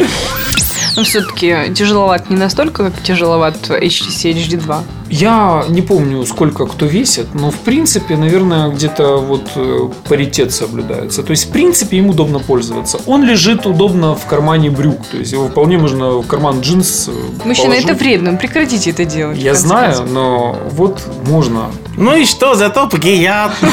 Но 0.95 1.03
все-таки 1.03 1.73
тяжеловат 1.73 2.29
не 2.29 2.37
настолько, 2.37 2.89
как 2.89 3.01
тяжеловат 3.03 3.69
HTC 3.69 4.33
HD 4.33 4.57
2. 4.57 4.83
Я 5.09 5.65
не 5.69 5.81
помню, 5.81 6.25
сколько 6.25 6.65
кто 6.65 6.85
весит, 6.85 7.33
но 7.33 7.51
в 7.51 7.59
принципе, 7.59 8.17
наверное, 8.17 8.69
где-то 8.69 9.17
вот 9.17 9.51
э, 9.55 9.89
паритет 10.09 10.51
соблюдается. 10.51 11.23
То 11.23 11.31
есть, 11.31 11.49
в 11.49 11.51
принципе, 11.51 11.97
им 11.97 12.09
удобно 12.09 12.39
пользоваться. 12.39 12.99
Он 13.05 13.23
лежит 13.23 13.65
удобно 13.65 14.15
в 14.15 14.25
кармане 14.25 14.69
брюк. 14.69 15.05
То 15.11 15.17
есть, 15.17 15.31
его 15.31 15.47
вполне 15.47 15.77
можно 15.77 16.11
в 16.17 16.27
карман 16.27 16.61
джинс 16.61 17.09
э, 17.09 17.11
Мужчина, 17.45 17.67
положить. 17.69 17.85
это 17.89 17.93
вредно, 17.95 18.33
прекратите 18.35 18.89
это 18.91 19.05
делать. 19.05 19.37
Я 19.37 19.53
знаю, 19.53 19.93
концов. 19.97 20.11
но 20.11 20.57
вот 20.71 21.01
можно. 21.27 21.65
Ну 21.95 22.15
и 22.15 22.25
что, 22.25 22.55
зато 22.55 22.87
приятно. 22.87 23.69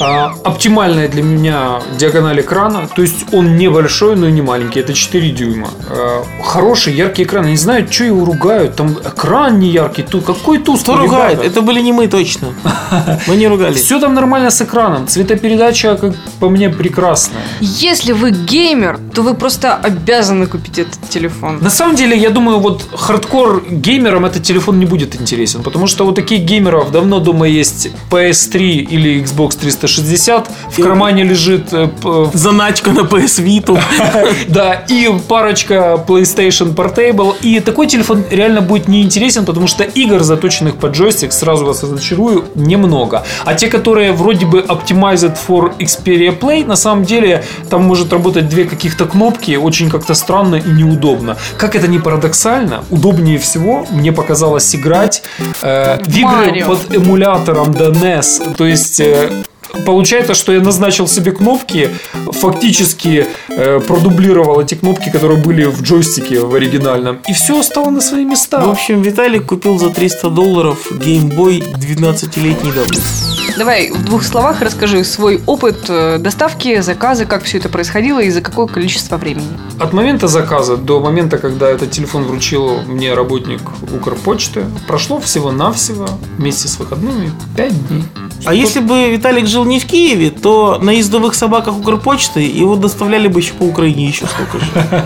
А, 0.00 0.34
оптимальная 0.42 1.06
для 1.08 1.22
меня 1.22 1.80
диагональ 1.96 2.40
экрана. 2.40 2.88
То 2.94 3.02
есть, 3.02 3.32
он 3.32 3.56
небольшой, 3.56 4.16
но 4.16 4.26
и 4.26 4.32
не 4.32 4.42
маленький. 4.42 4.80
Это 4.80 4.94
4 4.94 5.30
дюйма. 5.30 5.68
А, 5.88 6.24
хороший, 6.42 6.92
яркий 6.94 7.22
экран. 7.22 7.44
Я 7.44 7.50
не 7.52 7.56
знаю, 7.56 7.86
что 7.90 8.04
его 8.04 8.24
ругают. 8.24 8.74
Там 8.76 8.98
экран 8.98 9.60
не 9.60 9.68
яркий. 9.82 10.02
Ту, 10.02 10.20
какой 10.20 10.58
Кто 10.58 10.72
тусклый, 10.72 10.98
ругает? 10.98 11.38
ребята. 11.38 11.48
Это 11.48 11.60
были 11.62 11.80
не 11.80 11.92
мы 11.92 12.08
точно. 12.08 12.48
Мы 13.26 13.36
не 13.36 13.48
ругали. 13.48 13.74
Все 13.74 14.00
там 14.00 14.14
нормально 14.14 14.50
с 14.50 14.62
экраном. 14.62 15.06
Цветопередача, 15.06 15.96
как 15.96 16.14
по 16.40 16.48
мне, 16.48 16.68
прекрасная. 16.68 17.42
Если 17.60 18.12
вы 18.12 18.30
геймер, 18.30 18.98
то 19.14 19.22
вы 19.22 19.34
просто 19.34 19.74
обязаны 19.74 20.46
купить 20.46 20.78
этот 20.78 21.08
телефон. 21.08 21.58
На 21.60 21.70
самом 21.70 21.96
деле, 21.96 22.16
я 22.16 22.30
думаю, 22.30 22.58
вот 22.58 22.82
хардкор 22.94 23.64
геймерам 23.70 24.24
этот 24.24 24.42
телефон 24.42 24.78
не 24.78 24.86
будет 24.86 25.20
интересен, 25.20 25.62
потому 25.62 25.86
что 25.86 26.04
вот 26.04 26.14
таких 26.14 26.40
геймеров 26.40 26.90
давно 26.90 27.20
дома 27.20 27.46
есть 27.46 27.88
PS3 28.10 28.58
или 28.92 29.22
Xbox 29.22 29.58
360, 29.60 30.48
в 30.70 30.82
кармане 30.82 31.24
лежит 31.24 31.72
э, 31.72 31.88
Заначка 32.34 32.90
на 32.92 33.00
PS 33.00 33.44
Vita. 33.44 33.80
да, 34.48 34.84
и 34.88 35.10
парочка 35.28 36.04
PlayStation 36.06 36.74
Portable, 36.74 37.34
и 37.42 37.60
такой 37.60 37.86
телефон 37.86 38.24
реально 38.30 38.60
будет 38.60 38.88
неинтересен, 38.88 39.44
потому 39.44 39.66
что 39.66 39.71
игр, 39.80 40.22
заточенных 40.22 40.76
под 40.76 40.92
джойстик, 40.92 41.32
сразу 41.32 41.64
вас 41.66 41.82
разочарую, 41.82 42.44
немного. 42.54 43.24
А 43.44 43.54
те, 43.54 43.68
которые 43.68 44.12
вроде 44.12 44.46
бы 44.46 44.60
optimized 44.60 45.36
for 45.48 45.76
Xperia 45.78 46.38
Play, 46.38 46.66
на 46.66 46.76
самом 46.76 47.04
деле 47.04 47.44
там 47.70 47.82
может 47.84 48.12
работать 48.12 48.48
две 48.48 48.64
каких-то 48.64 49.06
кнопки, 49.06 49.56
очень 49.56 49.90
как-то 49.90 50.14
странно 50.14 50.56
и 50.56 50.70
неудобно. 50.70 51.36
Как 51.56 51.74
это 51.76 51.88
не 51.88 51.98
парадоксально, 51.98 52.84
удобнее 52.90 53.38
всего 53.38 53.86
мне 53.90 54.12
показалось 54.12 54.74
играть 54.74 55.22
э, 55.62 55.98
в 56.02 56.08
игры 56.08 56.24
Марио. 56.24 56.66
под 56.66 56.96
эмулятором 56.96 57.70
DNS, 57.70 58.56
то 58.56 58.66
есть... 58.66 59.00
э, 59.00 59.42
Получается, 59.86 60.34
что 60.34 60.52
я 60.52 60.60
назначил 60.60 61.08
себе 61.08 61.32
кнопки, 61.32 61.90
фактически 62.32 63.26
э, 63.48 63.80
продублировал 63.80 64.60
эти 64.60 64.74
кнопки, 64.74 65.10
которые 65.10 65.42
были 65.42 65.64
в 65.64 65.82
джойстике 65.82 66.40
в 66.40 66.54
оригинальном, 66.54 67.20
и 67.28 67.32
все 67.32 67.62
стало 67.62 67.90
на 67.90 68.00
свои 68.00 68.24
места. 68.24 68.60
В 68.60 68.70
общем, 68.70 69.02
Виталик 69.02 69.46
купил 69.46 69.78
за 69.78 69.90
300 69.90 70.30
долларов 70.30 70.86
геймбой 70.92 71.60
12-летней 71.60 72.72
давности. 72.72 73.32
Давай 73.58 73.90
в 73.90 74.04
двух 74.04 74.24
словах 74.24 74.62
расскажи 74.62 75.04
свой 75.04 75.42
опыт 75.46 75.84
э, 75.88 76.18
доставки, 76.18 76.80
заказа, 76.80 77.26
как 77.26 77.42
все 77.44 77.58
это 77.58 77.68
происходило 77.68 78.20
и 78.20 78.30
за 78.30 78.40
какое 78.40 78.66
количество 78.66 79.16
времени. 79.18 79.46
От 79.78 79.92
момента 79.92 80.26
заказа 80.26 80.76
до 80.76 81.00
момента, 81.00 81.38
когда 81.38 81.68
этот 81.68 81.90
телефон 81.90 82.24
вручил 82.24 82.82
мне 82.82 83.12
работник 83.14 83.60
Укрпочты, 83.94 84.64
прошло 84.86 85.20
всего-навсего 85.20 86.08
вместе 86.38 86.68
с 86.68 86.78
выходными 86.78 87.30
5 87.56 87.88
дней. 87.88 88.04
А 88.44 88.54
если 88.54 88.80
бы 88.80 89.10
Виталик 89.10 89.46
жил 89.46 89.64
не 89.64 89.78
в 89.78 89.86
Киеве, 89.86 90.30
то 90.30 90.78
на 90.80 90.90
ездовых 90.90 91.34
собаках 91.34 91.76
Укрпочты 91.78 92.40
его 92.40 92.76
доставляли 92.76 93.28
бы 93.28 93.40
еще 93.40 93.52
по 93.54 93.62
Украине 93.64 94.06
еще 94.06 94.26
столько 94.26 94.58
же. 94.58 94.66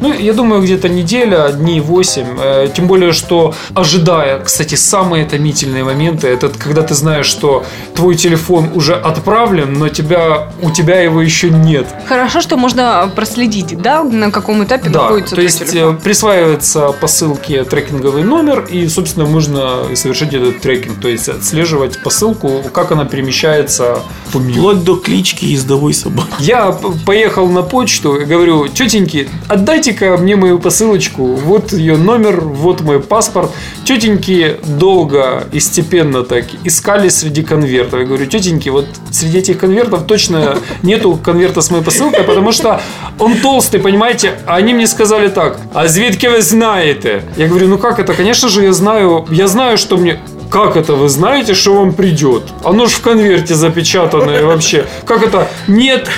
Ну, 0.00 0.12
я 0.12 0.34
думаю, 0.34 0.62
где-то 0.62 0.88
неделя, 0.90 1.50
дней 1.52 1.80
8. 1.80 2.26
Э, 2.38 2.68
Тем 2.74 2.86
более, 2.86 3.12
что 3.12 3.54
ожидая, 3.74 4.40
кстати, 4.40 4.74
самые 4.74 5.24
томительные 5.24 5.84
моменты, 5.84 6.28
это 6.28 6.50
когда 6.50 6.82
ты 6.82 6.94
знаешь, 6.94 7.26
что 7.26 7.64
твой 7.94 8.14
телефон 8.14 8.70
уже 8.74 8.94
отправлен, 8.94 9.72
но 9.72 9.88
тебя, 9.88 10.48
у 10.60 10.70
тебя 10.70 11.00
его 11.00 11.22
еще 11.22 11.48
нет. 11.50 11.86
Хорошо, 12.06 12.40
что 12.42 12.56
можно 12.58 13.10
проследить, 13.16 13.80
да, 13.80 14.04
на 14.04 14.30
каком 14.30 14.62
этапе 14.64 14.90
Да, 14.90 15.02
находится 15.04 15.34
то 15.34 15.40
есть 15.40 15.70
телефон. 15.70 15.94
э, 15.94 15.98
присваивается 15.98 16.92
по 16.92 17.06
ссылке 17.06 17.64
трекинговый 17.64 18.22
номер, 18.22 18.66
и, 18.70 18.86
собственно, 18.88 19.24
можно 19.26 19.94
совершить 19.94 20.34
этот 20.34 20.60
трекинг, 20.60 21.00
то 21.00 21.08
есть 21.08 21.28
отслеживать 21.28 22.02
посылку, 22.02 22.62
как 22.72 22.92
она 22.92 23.04
перемещается 23.04 23.98
по 24.32 24.38
миру. 24.38 24.58
Вплоть 24.60 24.84
до 24.84 24.96
клички 24.96 25.44
ездовой 25.44 25.94
собаки. 25.94 26.28
Я 26.38 26.76
поехал 27.04 27.48
на 27.48 27.62
почту 27.62 28.16
и 28.16 28.24
говорю, 28.24 28.68
тетеньки, 28.68 29.28
отдайте-ка 29.48 30.16
мне 30.16 30.36
мою 30.36 30.58
посылочку, 30.58 31.34
вот 31.34 31.72
ее 31.72 31.96
номер, 31.96 32.40
вот 32.40 32.80
мой 32.80 33.00
паспорт. 33.00 33.50
Тетеньки 33.84 34.56
долго 34.64 35.44
и 35.52 35.60
степенно 35.60 36.22
так 36.22 36.44
искали 36.64 37.08
среди 37.08 37.42
конвертов. 37.42 38.00
Я 38.00 38.06
говорю, 38.06 38.26
тетеньки, 38.26 38.68
вот 38.68 38.86
среди 39.10 39.38
этих 39.38 39.58
конвертов 39.58 40.06
точно 40.06 40.58
нету 40.82 41.18
конверта 41.22 41.60
с 41.60 41.70
моей 41.70 41.84
посылкой, 41.84 42.24
потому 42.24 42.52
что 42.52 42.80
он 43.18 43.36
толстый, 43.38 43.80
понимаете? 43.80 44.34
А 44.46 44.56
они 44.56 44.74
мне 44.74 44.86
сказали 44.86 45.28
так, 45.28 45.58
а 45.72 45.88
звідки 45.88 46.26
вы 46.26 46.42
знаете? 46.42 47.22
Я 47.36 47.48
говорю, 47.48 47.68
ну 47.68 47.78
как 47.78 47.98
это? 47.98 48.14
Конечно 48.14 48.48
же 48.48 48.62
я 48.62 48.72
знаю, 48.72 49.26
я 49.30 49.48
знаю, 49.48 49.78
что 49.78 49.96
мне... 49.96 50.20
Как 50.56 50.74
это 50.74 50.94
вы 50.94 51.10
знаете, 51.10 51.52
что 51.52 51.74
вам 51.74 51.92
придет? 51.92 52.44
Оно 52.64 52.86
ж 52.86 52.92
в 52.92 53.02
конверте 53.02 53.54
запечатанное 53.54 54.42
вообще. 54.42 54.86
Как 55.04 55.22
это? 55.22 55.50
Нет, 55.68 56.08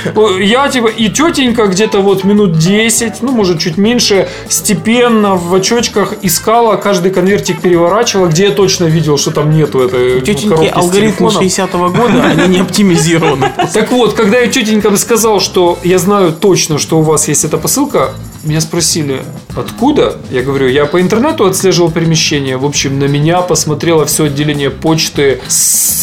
я 0.40 0.68
типа 0.68 0.86
и 0.86 1.08
тетенька 1.08 1.66
где-то 1.66 2.02
вот 2.02 2.22
минут 2.22 2.56
10, 2.56 3.14
ну 3.22 3.32
может 3.32 3.58
чуть 3.58 3.78
меньше, 3.78 4.28
степенно 4.48 5.34
в 5.34 5.52
очочках 5.52 6.14
искала, 6.22 6.76
каждый 6.76 7.10
конвертик 7.10 7.60
переворачивала, 7.60 8.28
где 8.28 8.44
я 8.44 8.50
точно 8.52 8.84
видел, 8.84 9.18
что 9.18 9.32
там 9.32 9.50
нету 9.50 9.80
этой 9.80 10.20
Тетеньки 10.20 10.66
алгоритмы 10.66 11.30
телефоном. 11.30 11.42
60-го 11.42 11.88
года, 11.88 12.22
они 12.22 12.46
не 12.46 12.60
оптимизированы. 12.60 13.52
Так 13.74 13.90
вот, 13.90 14.14
когда 14.14 14.38
я 14.38 14.46
тетенькам 14.46 14.96
сказал, 14.98 15.40
что 15.40 15.80
я 15.82 15.98
знаю 15.98 16.32
точно, 16.32 16.78
что 16.78 17.00
у 17.00 17.02
вас 17.02 17.26
есть 17.26 17.44
эта 17.44 17.58
посылка, 17.58 18.12
Меня 18.44 18.60
спросили, 18.60 19.24
откуда? 19.56 20.16
Я 20.30 20.42
говорю, 20.42 20.68
я 20.68 20.86
по 20.86 21.00
интернету 21.00 21.44
отслеживал 21.44 21.90
перемещение. 21.90 22.56
В 22.56 22.64
общем, 22.64 22.98
на 22.98 23.04
меня 23.04 23.40
посмотрело 23.40 24.06
все 24.06 24.24
отделение 24.24 24.70
почты. 24.70 25.40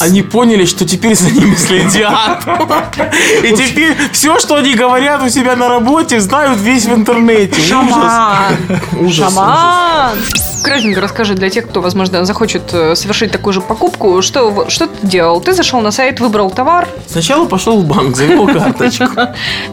Они 0.01 0.21
поняли, 0.21 0.65
что 0.65 0.85
теперь 0.85 1.15
за 1.15 1.31
ними 1.31 1.55
следят. 1.55 2.45
И 3.43 3.55
теперь 3.55 3.95
все, 4.11 4.37
что 4.39 4.55
они 4.55 4.73
говорят 4.75 5.23
у 5.23 5.29
себя 5.29 5.55
на 5.55 5.69
работе, 5.69 6.19
знают 6.19 6.59
весь 6.59 6.85
в 6.85 6.93
интернете. 6.93 7.61
Шаман! 7.61 8.57
Ужас. 8.99 9.33
Шаман! 9.33 10.17
Кратенько 10.65 10.99
расскажи 10.99 11.35
для 11.35 11.51
тех, 11.51 11.67
кто, 11.67 11.79
возможно, 11.79 12.25
захочет 12.25 12.73
э, 12.73 12.95
совершить 12.95 13.31
такую 13.31 13.53
же 13.53 13.61
покупку, 13.61 14.23
что, 14.23 14.67
что 14.67 14.87
ты 14.87 15.07
делал? 15.07 15.39
Ты 15.39 15.53
зашел 15.53 15.79
на 15.81 15.91
сайт, 15.91 16.19
выбрал 16.19 16.49
товар, 16.49 16.87
Сначала 17.07 17.45
пошел 17.45 17.79
в 17.79 17.85
банк, 17.85 18.15
завел 18.17 18.45
карточку. 18.53 19.05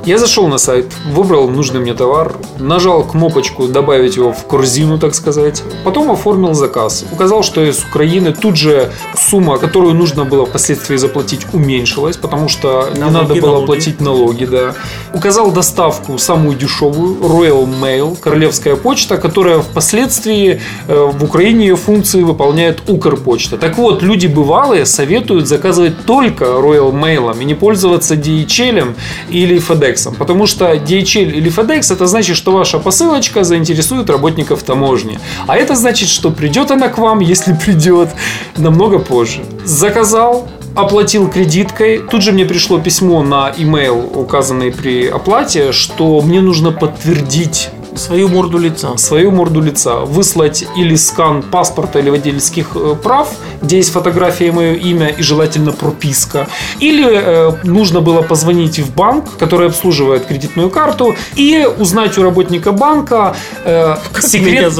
Я 0.04 0.18
зашел 0.18 0.46
на 0.48 0.58
сайт, 0.58 0.92
выбрал 1.06 1.48
нужный 1.48 1.80
мне 1.80 1.94
товар, 1.94 2.34
нажал 2.58 3.04
кнопочку 3.04 3.66
«Добавить 3.68 4.16
его 4.16 4.32
в 4.32 4.46
корзину», 4.46 4.98
так 4.98 5.14
сказать. 5.14 5.62
Потом 5.82 6.10
оформил 6.10 6.54
заказ. 6.54 7.04
Указал, 7.10 7.42
что 7.42 7.64
из 7.64 7.82
Украины. 7.82 8.32
Тут 8.32 8.56
же 8.56 8.92
сумма, 9.16 9.58
которую 9.58 9.94
нужно 9.94 10.24
было 10.24 10.46
впоследствии 10.46 10.96
заплатить, 10.96 11.46
уменьшилась, 11.52 12.16
потому 12.16 12.48
что 12.48 12.90
не 12.94 13.00
надо 13.00 13.34
было 13.34 13.52
налоги. 13.52 13.66
платить 13.66 14.00
налоги, 14.00 14.44
да. 14.44 14.74
Указал 15.14 15.50
доставку 15.50 16.18
самую 16.18 16.56
дешевую, 16.56 17.16
Royal 17.16 17.66
Mail, 17.66 18.16
королевская 18.20 18.76
почта, 18.76 19.16
которая 19.16 19.60
впоследствии 19.62 20.60
в 20.86 21.24
Украине 21.24 21.66
ее 21.66 21.76
функции 21.76 22.22
выполняет 22.22 22.82
Укрпочта. 22.88 23.56
Так 23.56 23.78
вот, 23.78 24.02
люди 24.02 24.26
бывалые 24.26 24.86
советуют 24.86 25.46
заказывать 25.46 26.04
только 26.06 26.44
Royal 26.44 26.92
Mail 26.92 27.40
и 27.40 27.44
не 27.44 27.54
пользоваться 27.54 28.14
DHL 28.14 28.94
или 29.30 29.58
FedEx, 29.58 30.14
потому 30.16 30.46
что 30.46 30.74
DHL 30.74 31.30
или 31.32 31.50
FedEx 31.50 31.92
это 31.92 32.06
значит, 32.06 32.36
что 32.36 32.52
ваша 32.52 32.78
посылочка 32.78 33.44
заинтересует 33.44 34.10
работников 34.10 34.62
таможни. 34.62 35.18
А 35.46 35.56
это 35.56 35.74
значит, 35.74 36.08
что 36.08 36.30
придет 36.30 36.70
она 36.70 36.88
к 36.88 36.98
вам, 36.98 37.20
если 37.20 37.54
придет, 37.54 38.08
намного 38.56 38.98
позже. 38.98 39.40
Заказал, 39.64 40.48
оплатил 40.74 41.28
кредиткой. 41.28 41.98
Тут 41.98 42.22
же 42.22 42.32
мне 42.32 42.44
пришло 42.44 42.78
письмо 42.78 43.22
на 43.22 43.50
email, 43.50 44.16
указанный 44.16 44.72
при 44.72 45.06
оплате, 45.06 45.72
что 45.72 46.20
мне 46.20 46.40
нужно 46.40 46.72
подтвердить 46.72 47.70
Свою 47.96 48.28
морду 48.28 48.58
лица. 48.58 48.96
свою 48.96 49.30
морду 49.30 49.60
лица, 49.60 50.00
выслать 50.00 50.64
или 50.76 50.96
скан 50.96 51.42
паспорта 51.42 51.98
или 51.98 52.10
водительских 52.10 52.70
э, 52.74 52.94
прав, 53.02 53.28
где 53.62 53.76
есть 53.76 53.92
фотография 53.92 54.48
и 54.48 54.50
мое 54.50 54.74
имя 54.74 55.08
и 55.08 55.22
желательно 55.22 55.72
прописка, 55.72 56.48
или 56.80 57.08
э, 57.10 57.52
нужно 57.64 58.00
было 58.00 58.22
позвонить 58.22 58.78
в 58.78 58.94
банк, 58.94 59.36
который 59.38 59.68
обслуживает 59.68 60.26
кредитную 60.26 60.70
карту, 60.70 61.14
и 61.36 61.66
узнать 61.78 62.18
у 62.18 62.22
работника 62.22 62.72
банка 62.72 63.34
э, 63.64 63.96
секрет, 64.20 64.72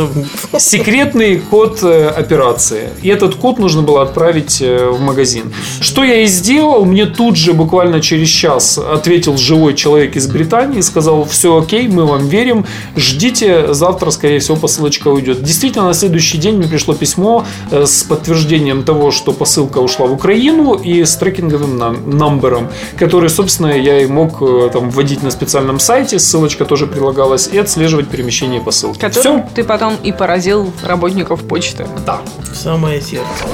секретный 0.59 1.39
код 1.39 1.81
э, 1.83 2.09
операции. 2.09 2.91
И 3.03 3.09
этот 3.09 3.35
код 3.37 3.59
нужно 3.59 3.83
было 3.83 4.03
отправить 4.03 4.61
э, 4.61 4.89
в 4.89 5.01
магазин. 5.01 5.53
Что 5.81 6.05
я 6.05 6.23
и 6.23 6.27
сделал, 6.27 6.85
мне 6.85 7.07
тут 7.07 7.37
же, 7.37 7.53
буквально 7.53 8.01
через 8.01 8.29
час, 8.29 8.79
ответил 8.79 9.37
живой 9.37 9.75
человек 9.75 10.17
из 10.17 10.27
Британии 10.27 10.79
и 10.79 10.83
сказал, 10.83 11.25
все 11.25 11.59
окей, 11.59 11.89
мы 11.89 12.07
вам 12.07 12.27
верим, 12.29 12.67
ждите, 12.97 13.73
завтра, 13.75 14.11
скорее 14.11 14.39
всего, 14.41 14.57
посылочка 14.57 15.09
уйдет. 15.09 15.43
Действительно, 15.43 15.87
на 15.87 15.95
следующий 15.95 16.39
день 16.39 16.57
мне 16.57 16.69
пришло 16.69 16.95
письмо 16.95 17.45
э, 17.71 17.87
с 17.87 18.03
подтверждением 18.03 18.72
того, 18.83 19.11
что 19.11 19.33
посылка 19.33 19.79
ушла 19.79 20.07
в 20.07 20.13
Украину 20.13 20.75
и 20.75 21.05
с 21.05 21.17
трекинговым 21.17 21.77
номером, 22.07 22.69
который, 22.97 23.29
собственно, 23.29 23.69
я 23.79 24.01
и 24.01 24.07
мог 24.07 24.39
там 24.73 24.91
вводить 24.91 25.23
на 25.23 25.31
специальном 25.31 25.79
сайте, 25.79 26.19
ссылочка 26.19 26.65
тоже 26.65 26.87
прилагалась, 26.87 27.49
и 27.53 27.59
отслеживать 27.59 28.09
перемещение 28.09 28.61
посылки. 28.61 28.99
которым 28.99 29.43
Все? 29.43 29.51
ты 29.55 29.65
потом 29.65 29.97
и 30.03 30.13
поразил 30.13 30.73
работников 30.83 31.43
почты. 31.43 31.87
Да. 32.07 32.21
В 32.39 32.57
самое 32.57 33.01
сердце. 33.01 33.45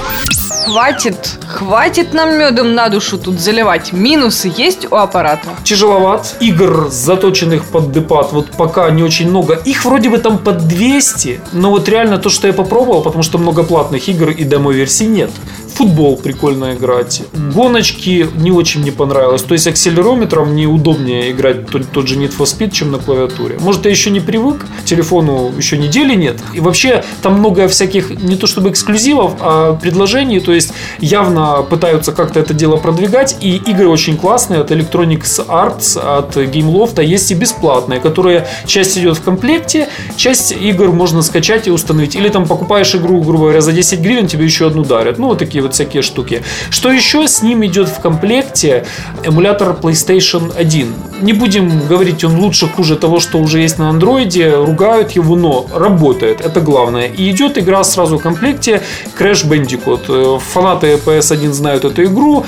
Хватит, 0.64 1.38
хватит 1.46 2.14
нам 2.14 2.38
медом 2.38 2.74
на 2.74 2.88
душу 2.88 3.18
тут 3.18 3.40
заливать. 3.40 3.92
Минусы 3.92 4.52
есть 4.56 4.90
у 4.90 4.96
аппарата? 4.96 5.48
тяжеловат. 5.64 6.36
Игр, 6.40 6.88
заточенных 6.90 7.64
под 7.64 7.92
депад, 7.92 8.32
вот 8.32 8.50
пока 8.50 8.90
не 8.90 9.02
очень 9.02 9.28
много. 9.28 9.54
Их 9.64 9.84
вроде 9.84 10.08
бы 10.08 10.18
там 10.18 10.38
под 10.38 10.66
200, 10.68 11.40
но 11.52 11.70
вот 11.70 11.88
реально 11.88 12.18
то, 12.18 12.28
что 12.28 12.46
я 12.46 12.52
попробовал, 12.52 13.02
потому 13.02 13.22
что 13.22 13.38
много 13.38 13.62
платных 13.62 14.08
игр 14.08 14.30
и 14.30 14.44
демо-версий 14.44 15.06
нет. 15.06 15.30
Футбол 15.78 16.16
прикольно 16.16 16.74
играть. 16.74 17.22
Гоночки 17.54 18.26
не 18.34 18.50
очень 18.50 18.80
мне 18.80 18.90
понравилось. 18.90 19.42
То 19.42 19.54
есть 19.54 19.68
акселерометром 19.68 20.56
неудобнее 20.56 21.30
играть 21.30 21.68
тот, 21.68 21.88
тот 21.92 22.08
же 22.08 22.16
Need 22.16 22.36
for 22.36 22.46
Speed, 22.46 22.72
чем 22.72 22.90
на 22.90 22.98
клавиатуре. 22.98 23.58
Может, 23.60 23.84
я 23.84 23.92
еще 23.92 24.10
не 24.10 24.18
привык, 24.18 24.66
телефону 24.84 25.52
еще 25.56 25.78
недели 25.78 26.16
нет. 26.16 26.40
И 26.52 26.58
вообще 26.58 27.04
там 27.22 27.34
много 27.38 27.68
всяких, 27.68 28.10
не 28.10 28.34
то 28.34 28.48
чтобы 28.48 28.70
эксклюзивов, 28.70 29.36
а 29.38 29.74
предложений. 29.74 30.40
То 30.40 30.52
есть 30.52 30.72
явно 30.98 31.62
пытаются 31.62 32.10
как-то 32.10 32.40
это 32.40 32.54
дело 32.54 32.76
продвигать. 32.76 33.36
И 33.40 33.54
игры 33.58 33.86
очень 33.86 34.16
классные 34.16 34.62
от 34.62 34.72
Electronics 34.72 35.46
Arts, 35.46 35.96
от 35.96 36.36
Gameloft. 36.36 37.00
Есть 37.04 37.30
и 37.30 37.34
бесплатные, 37.34 38.00
которые 38.00 38.48
часть 38.66 38.98
идет 38.98 39.16
в 39.16 39.22
комплекте, 39.22 39.88
часть 40.16 40.50
игр 40.50 40.90
можно 40.90 41.22
скачать 41.22 41.68
и 41.68 41.70
установить. 41.70 42.16
Или 42.16 42.30
там 42.30 42.48
покупаешь 42.48 42.96
игру, 42.96 43.22
грубо 43.22 43.44
говоря, 43.44 43.60
за 43.60 43.70
10 43.70 44.00
гривен, 44.00 44.26
тебе 44.26 44.44
еще 44.44 44.66
одну 44.66 44.82
дарят. 44.82 45.20
Ну, 45.20 45.28
вот 45.28 45.38
такие 45.38 45.67
вот 45.68 45.74
всякие 45.74 46.02
штуки. 46.02 46.42
Что 46.70 46.90
еще 46.90 47.28
с 47.28 47.42
ним 47.42 47.64
идет 47.64 47.88
в 47.88 48.00
комплекте? 48.00 48.84
Эмулятор 49.24 49.76
PlayStation 49.80 50.52
1. 50.56 50.94
Не 51.22 51.32
будем 51.32 51.86
говорить, 51.86 52.24
он 52.24 52.38
лучше, 52.38 52.66
хуже 52.68 52.96
того, 52.96 53.20
что 53.20 53.38
уже 53.38 53.60
есть 53.60 53.78
на 53.78 53.90
андроиде. 53.90 54.54
Ругают 54.54 55.12
его, 55.12 55.36
но 55.36 55.66
работает. 55.74 56.40
Это 56.40 56.60
главное. 56.60 57.06
И 57.06 57.30
идет 57.30 57.58
игра 57.58 57.84
сразу 57.84 58.18
в 58.18 58.22
комплекте 58.22 58.82
Crash 59.18 59.46
Bandicoot. 59.46 60.04
Э, 60.08 60.38
Фанаты 60.52 60.98
PS1 61.04 61.52
знают 61.52 61.84
эту 61.84 62.04
игру. 62.04 62.44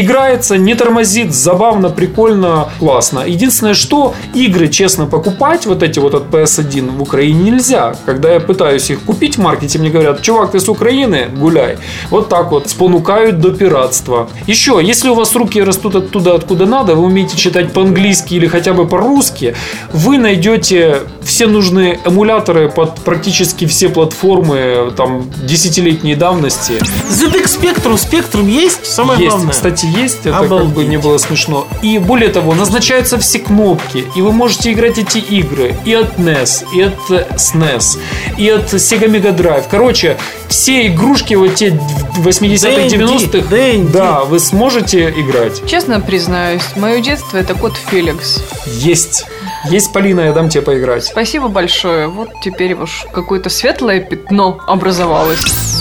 Играется, 0.00 0.56
не 0.56 0.76
тормозит, 0.76 1.34
забавно, 1.34 1.90
прикольно, 1.90 2.68
классно. 2.78 3.24
Единственное, 3.26 3.74
что 3.74 4.14
игры, 4.32 4.68
честно, 4.68 5.06
покупать 5.06 5.66
вот 5.66 5.82
эти 5.82 5.98
вот 5.98 6.14
от 6.14 6.32
PS1 6.32 6.96
в 6.96 7.02
Украине 7.02 7.50
нельзя. 7.50 7.96
Когда 8.06 8.32
я 8.32 8.38
пытаюсь 8.38 8.90
их 8.90 9.00
купить 9.00 9.38
в 9.38 9.40
маркете, 9.40 9.80
мне 9.80 9.90
говорят, 9.90 10.22
чувак, 10.22 10.52
ты 10.52 10.60
с 10.60 10.68
Украины, 10.68 11.28
гуляй. 11.34 11.78
Вот 12.10 12.28
так 12.28 12.52
вот, 12.52 12.70
спонукают 12.70 13.40
до 13.40 13.50
пиратства. 13.50 14.28
Еще, 14.46 14.80
если 14.80 15.08
у 15.08 15.14
вас 15.14 15.34
руки 15.34 15.60
растут 15.60 15.96
оттуда, 15.96 16.36
откуда 16.36 16.64
надо, 16.64 16.94
вы 16.94 17.02
умеете 17.02 17.36
читать 17.36 17.72
по-английски 17.72 18.34
или 18.34 18.46
хотя 18.46 18.74
бы 18.74 18.86
по-русски, 18.86 19.56
вы 19.92 20.18
найдете 20.18 21.02
все 21.22 21.48
нужные 21.48 21.98
эмуляторы 22.04 22.68
под 22.68 23.00
практически 23.00 23.66
все 23.66 23.88
платформы, 23.88 24.92
там, 24.96 25.28
десятилетней 25.42 26.14
давности. 26.14 26.74
ZX 27.10 27.60
Spectrum, 27.60 27.94
Spectrum 27.94 28.48
есть? 28.48 28.86
Самое 28.86 29.20
есть, 29.20 29.32
главное. 29.32 29.52
кстати, 29.52 29.87
есть, 29.88 30.20
это 30.20 30.30
как 30.32 30.48
бы 30.48 30.56
Обалдеть. 30.56 30.88
не 30.88 30.96
было 30.96 31.18
смешно. 31.18 31.66
И 31.82 31.98
более 31.98 32.28
того, 32.30 32.54
назначаются 32.54 33.18
все 33.18 33.38
кнопки, 33.38 34.04
и 34.14 34.22
вы 34.22 34.32
можете 34.32 34.72
играть 34.72 34.98
эти 34.98 35.18
игры 35.18 35.74
и 35.84 35.94
от 35.94 36.18
NES, 36.18 36.66
и 36.74 36.82
от 36.82 36.98
SNES, 37.10 37.98
и 38.36 38.48
от 38.48 38.72
Sega 38.74 39.06
Mega 39.08 39.36
Drive. 39.36 39.64
Короче, 39.70 40.16
все 40.48 40.86
игрушки 40.86 41.34
вот 41.34 41.54
те 41.54 41.68
80-х, 42.16 42.88
D&D, 42.88 42.96
90-х, 42.96 43.48
D&D. 43.48 43.92
да, 43.92 44.24
вы 44.24 44.38
сможете 44.38 45.10
играть. 45.10 45.62
Честно 45.66 46.00
признаюсь, 46.00 46.62
мое 46.76 47.00
детство 47.00 47.36
это 47.36 47.54
кот 47.54 47.74
Феликс. 47.90 48.42
Есть. 48.66 49.26
Есть, 49.70 49.92
Полина, 49.92 50.20
я 50.20 50.32
дам 50.32 50.48
тебе 50.48 50.62
поиграть. 50.62 51.04
Спасибо 51.04 51.48
большое. 51.48 52.08
Вот 52.08 52.30
теперь 52.42 52.74
уж 52.74 53.06
какое-то 53.12 53.50
светлое 53.50 54.00
пятно 54.00 54.58
образовалось. 54.66 55.77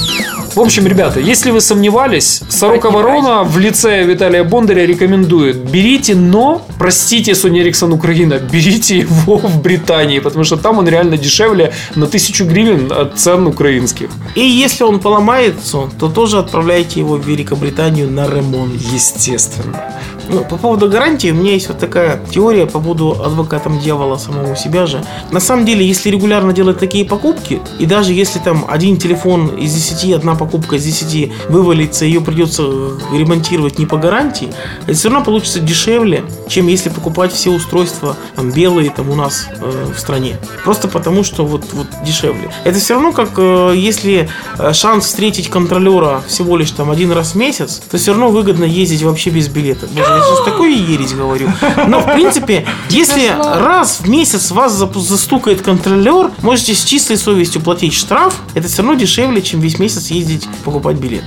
В 0.58 0.62
общем, 0.62 0.88
ребята, 0.88 1.20
если 1.20 1.52
вы 1.52 1.62
сомневались, 1.62 2.42
Сорока 2.50 2.90
Ворона 2.90 3.44
в 3.44 3.60
лице 3.60 4.04
Виталия 4.06 4.44
Бондаря 4.44 4.88
рекомендует. 4.88 5.58
Берите, 5.58 6.16
но, 6.16 6.66
простите, 6.80 7.36
Соня 7.36 7.62
Эриксон 7.62 7.94
Украина, 7.94 8.40
берите 8.40 8.98
его 8.98 9.38
в 9.38 9.62
Британии, 9.62 10.18
потому 10.18 10.44
что 10.46 10.58
там 10.58 10.80
он 10.80 10.88
реально 10.88 11.16
дешевле 11.16 11.74
на 11.94 12.08
тысячу 12.08 12.44
гривен 12.46 12.92
от 12.92 13.20
цен 13.20 13.46
украинских. 13.46 14.10
И 14.34 14.42
если 14.42 14.84
он 14.84 15.00
поломается, 15.00 15.92
то 16.00 16.10
тоже 16.10 16.40
отправляйте 16.40 17.02
его 17.02 17.18
в 17.18 17.28
Великобританию 17.28 18.10
на 18.10 18.26
ремонт. 18.28 18.82
Естественно. 18.82 19.94
Ну, 20.30 20.44
по 20.44 20.58
поводу 20.58 20.90
гарантии, 20.90 21.32
у 21.32 21.36
меня 21.36 21.54
есть 21.54 21.68
вот 21.68 21.80
такая 21.80 22.20
теория, 22.30 22.66
побуду 22.66 23.22
адвокатом 23.24 23.80
дьявола 23.80 24.18
самого 24.18 24.56
себя 24.56 24.86
же. 24.86 25.04
На 25.32 25.40
самом 25.40 25.66
деле, 25.66 25.88
если 25.88 26.10
регулярно 26.10 26.54
делать 26.54 26.80
такие 26.80 27.06
покупки, 27.06 27.62
и 27.80 27.86
даже 27.86 28.14
если 28.14 28.40
там 28.40 28.66
один 28.68 28.98
телефон 28.98 29.48
из 29.48 29.74
10, 29.74 30.14
одна 30.14 30.36
покупка 30.36 30.76
из 30.76 30.84
10 30.84 31.32
вывалится, 31.50 32.06
ее 32.06 32.22
придется 32.22 32.64
ремонтировать 33.14 33.80
не 33.80 33.86
по 33.86 33.98
гарантии, 33.98 34.50
это 34.86 34.94
все 34.94 35.10
равно 35.10 35.24
получится 35.24 35.60
дешевле, 35.60 36.24
чем 36.48 36.68
если 36.68 36.90
покупать 36.90 37.32
все 37.32 37.52
устройства 37.52 38.18
там, 38.36 38.52
белые 38.52 38.90
там 38.90 39.10
у 39.10 39.16
нас 39.16 39.48
э, 39.62 39.86
в 39.96 40.00
стране. 40.00 40.38
Просто 40.64 40.88
потому, 40.88 41.24
что 41.24 41.46
вот, 41.46 41.64
вот 41.74 41.88
дешевле. 42.06 42.50
Это 42.66 42.80
все 42.80 42.96
равно 42.96 43.14
как 43.14 43.30
э, 43.38 43.74
если 43.76 44.30
э, 44.58 44.74
шанс 44.74 45.06
встретить 45.06 45.50
контролера 45.50 46.22
всего 46.28 46.58
лишь 46.58 46.72
там 46.72 46.92
один 46.92 47.12
раз 47.12 47.32
в 47.32 47.36
месяц, 47.36 47.82
то 47.90 47.98
все 47.98 48.12
равно 48.12 48.30
выгодно 48.30 48.66
ездить 48.66 49.04
вообще 49.04 49.30
без 49.30 49.48
билета. 49.48 49.88
Даже 49.88 50.17
я 50.18 50.24
сейчас 50.24 50.46
такую 50.46 50.72
ересь 50.72 51.14
говорю. 51.14 51.50
Но, 51.88 52.02
в 52.02 52.14
принципе, 52.14 52.66
если 52.90 53.30
раз 53.30 54.00
в 54.02 54.10
месяц 54.10 54.52
вас 54.52 54.74
застукает 54.74 55.62
контролер, 55.62 56.32
можете 56.42 56.74
с 56.74 56.84
чистой 56.84 57.18
совестью 57.18 57.62
платить 57.62 57.94
штраф. 57.94 58.42
Это 58.54 58.68
все 58.68 58.82
равно 58.82 58.98
дешевле, 58.98 59.42
чем 59.42 59.60
весь 59.60 59.80
месяц 59.80 60.08
ездить 60.08 60.48
покупать 60.64 60.98
билет. 60.98 61.24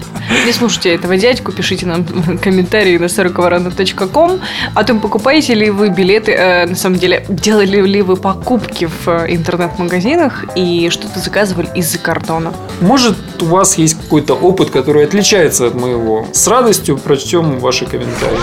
Не 0.46 0.52
слушайте 0.52 0.94
этого 0.94 1.16
дядьку, 1.16 1.52
пишите 1.52 1.86
нам 1.86 2.04
комментарии 2.38 2.98
на 2.98 3.08
сороковорона.ком 3.08 4.40
о 4.74 4.84
том, 4.84 5.00
покупаете 5.00 5.54
ли 5.54 5.70
вы 5.70 5.88
билеты, 5.88 6.32
э, 6.32 6.66
на 6.66 6.76
самом 6.76 6.98
деле, 6.98 7.24
делали 7.28 7.80
ли 7.86 8.02
вы 8.02 8.16
покупки 8.16 8.86
в 8.86 9.08
э, 9.08 9.34
интернет-магазинах 9.34 10.44
и 10.56 10.88
что-то 10.90 11.18
заказывали 11.20 11.68
из-за 11.74 11.98
картона. 11.98 12.52
Может, 12.80 13.16
у 13.42 13.46
вас 13.46 13.78
есть 13.78 13.96
какой-то 14.10 14.34
опыт, 14.34 14.70
который 14.70 15.04
отличается 15.04 15.68
от 15.68 15.76
моего. 15.76 16.26
С 16.32 16.48
радостью 16.48 16.98
прочтем 16.98 17.60
ваши 17.60 17.86
комментарии. 17.86 18.40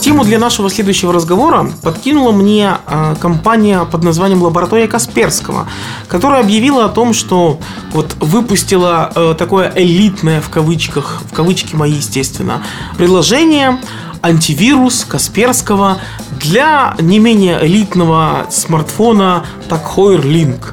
Тему 0.00 0.24
для 0.24 0.38
нашего 0.38 0.70
следующего 0.70 1.12
разговора 1.12 1.70
подкинула 1.82 2.32
мне 2.32 2.78
э, 2.86 3.16
компания 3.20 3.84
под 3.84 4.02
названием 4.02 4.42
«Лаборатория 4.42 4.88
Касперского», 4.88 5.68
которая 6.08 6.40
объявила 6.40 6.86
о 6.86 6.88
том, 6.88 7.12
что 7.12 7.58
вот 7.92 8.16
выпустила 8.18 9.12
э, 9.14 9.34
такое 9.36 9.70
элитное 9.76 10.40
в 10.40 10.48
кавычках, 10.48 11.20
в 11.30 11.34
кавычки 11.34 11.76
мои, 11.76 11.92
естественно, 11.92 12.62
приложение 12.96 13.78
антивирус 14.22 15.04
Касперского 15.04 15.98
для 16.40 16.96
не 16.98 17.18
менее 17.18 17.58
элитного 17.60 18.46
смартфона 18.48 19.44
Tag 19.68 19.94
Link. 20.22 20.72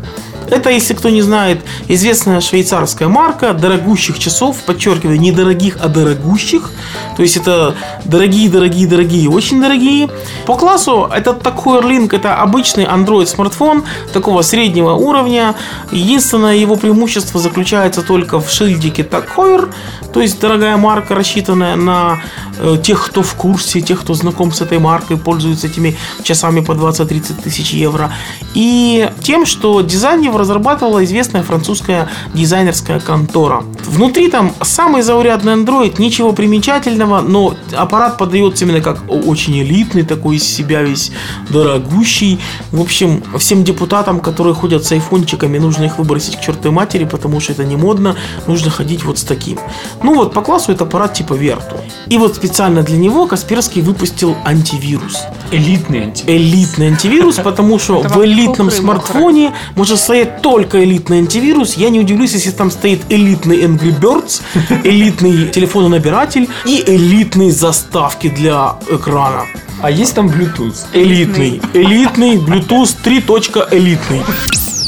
Это, 0.50 0.70
если 0.70 0.94
кто 0.94 1.10
не 1.10 1.22
знает, 1.22 1.60
известная 1.88 2.42
швейцарская 2.42 3.08
марка 3.08 3.54
дорогущих 3.54 4.20
часов, 4.20 4.58
подчеркиваю, 4.66 5.20
не 5.20 5.32
дорогих, 5.32 5.78
а 5.82 5.88
дорогущих. 5.88 6.72
То 7.16 7.24
есть 7.24 7.38
это 7.38 7.76
дорогие, 8.06 8.50
дорогие, 8.50 8.88
дорогие, 8.88 9.30
очень 9.30 9.62
дорогие. 9.62 10.10
По 10.46 10.56
классу 10.56 11.10
этот 11.14 11.42
такой 11.42 11.82
Link 11.82 12.16
это 12.16 12.36
обычный 12.36 12.86
Android 12.86 13.26
смартфон 13.26 13.84
такого 14.14 14.42
среднего 14.42 14.94
уровня. 14.94 15.56
Единственное 15.92 16.56
его 16.56 16.76
преимущество 16.76 17.40
заключается 17.40 18.02
только 18.02 18.40
в 18.40 18.50
шильдике 18.50 19.04
Heuer, 19.36 19.72
то 20.14 20.22
есть 20.22 20.40
дорогая 20.40 20.78
марка, 20.78 21.16
рассчитанная 21.16 21.76
на 21.76 22.20
э, 22.60 22.78
тех, 22.82 23.06
кто 23.06 23.22
в 23.22 23.36
курсе, 23.36 23.82
тех, 23.82 24.02
кто 24.02 24.14
знаком 24.14 24.52
с 24.52 24.62
этой 24.62 24.80
маркой, 24.80 25.18
пользуется 25.18 25.68
этими 25.68 25.98
часами 26.24 26.62
по 26.62 26.72
20-30 26.72 27.42
тысяч 27.44 27.72
евро. 27.72 28.14
И 28.54 29.10
тем, 29.22 29.46
что 29.46 29.82
дизайн 29.82 30.22
разрабатывала 30.38 31.04
известная 31.04 31.44
французская 31.44 32.10
дизайнерская 32.34 33.00
контора. 33.00 33.64
Внутри 33.86 34.30
там 34.30 34.54
самый 34.62 35.02
заурядный 35.02 35.54
Android, 35.54 35.96
ничего 36.00 36.34
примечательного, 36.34 37.22
но 37.22 37.56
аппарат 37.76 38.18
подается 38.18 38.66
именно 38.66 38.82
как 38.82 39.00
очень 39.10 39.60
элитный, 39.60 40.04
такой 40.04 40.38
из 40.38 40.44
себя 40.44 40.82
весь 40.82 41.12
дорогущий. 41.50 42.40
В 42.72 42.82
общем, 42.82 43.24
всем 43.38 43.64
депутатам, 43.64 44.20
которые 44.20 44.54
ходят 44.54 44.86
с 44.86 44.92
айфончиками, 44.92 45.58
нужно 45.58 45.86
их 45.86 45.98
выбросить 45.98 46.38
к 46.38 46.42
чертой 46.42 46.72
матери, 46.72 47.06
потому 47.06 47.40
что 47.40 47.54
это 47.54 47.64
не 47.64 47.76
модно, 47.76 48.16
нужно 48.48 48.72
ходить 48.72 49.04
вот 49.04 49.20
с 49.20 49.24
таким. 49.24 49.60
Ну 50.04 50.16
вот, 50.16 50.34
по 50.34 50.42
классу 50.42 50.72
это 50.72 50.84
аппарат 50.84 51.14
типа 51.14 51.34
Верту. 51.34 51.76
И 52.08 52.18
вот 52.18 52.36
специально 52.36 52.82
для 52.82 52.98
него 52.98 53.28
Касперский 53.28 53.82
выпустил 53.82 54.36
антивирус. 54.46 55.18
Элитный 55.52 56.04
антивирус. 56.04 56.42
Элитный 56.42 56.88
антивирус, 56.88 57.36
потому 57.36 57.80
что 57.80 58.02
в 58.02 58.26
элитном 58.26 58.72
смартфоне 58.72 59.54
может 59.76 60.00
стоять 60.00 60.25
только 60.26 60.84
элитный 60.84 61.20
антивирус. 61.20 61.76
Я 61.76 61.90
не 61.90 62.00
удивлюсь, 62.00 62.34
если 62.34 62.52
там 62.52 62.72
стоит 62.72 63.02
элитный 63.10 63.64
Angry 63.64 64.00
Birds, 64.00 64.42
элитный 64.84 65.50
телефононабиратель 65.50 66.48
и 66.66 66.84
элитные 66.86 67.52
заставки 67.52 68.30
для 68.30 68.76
экрана. 68.90 69.46
А 69.82 69.92
есть 69.92 70.16
там 70.16 70.28
Bluetooth? 70.28 70.88
Элитный. 70.94 71.62
Элитный, 71.74 72.38
Bluetooth 72.38 72.96
3. 73.04 73.24
элитный. 73.72 74.22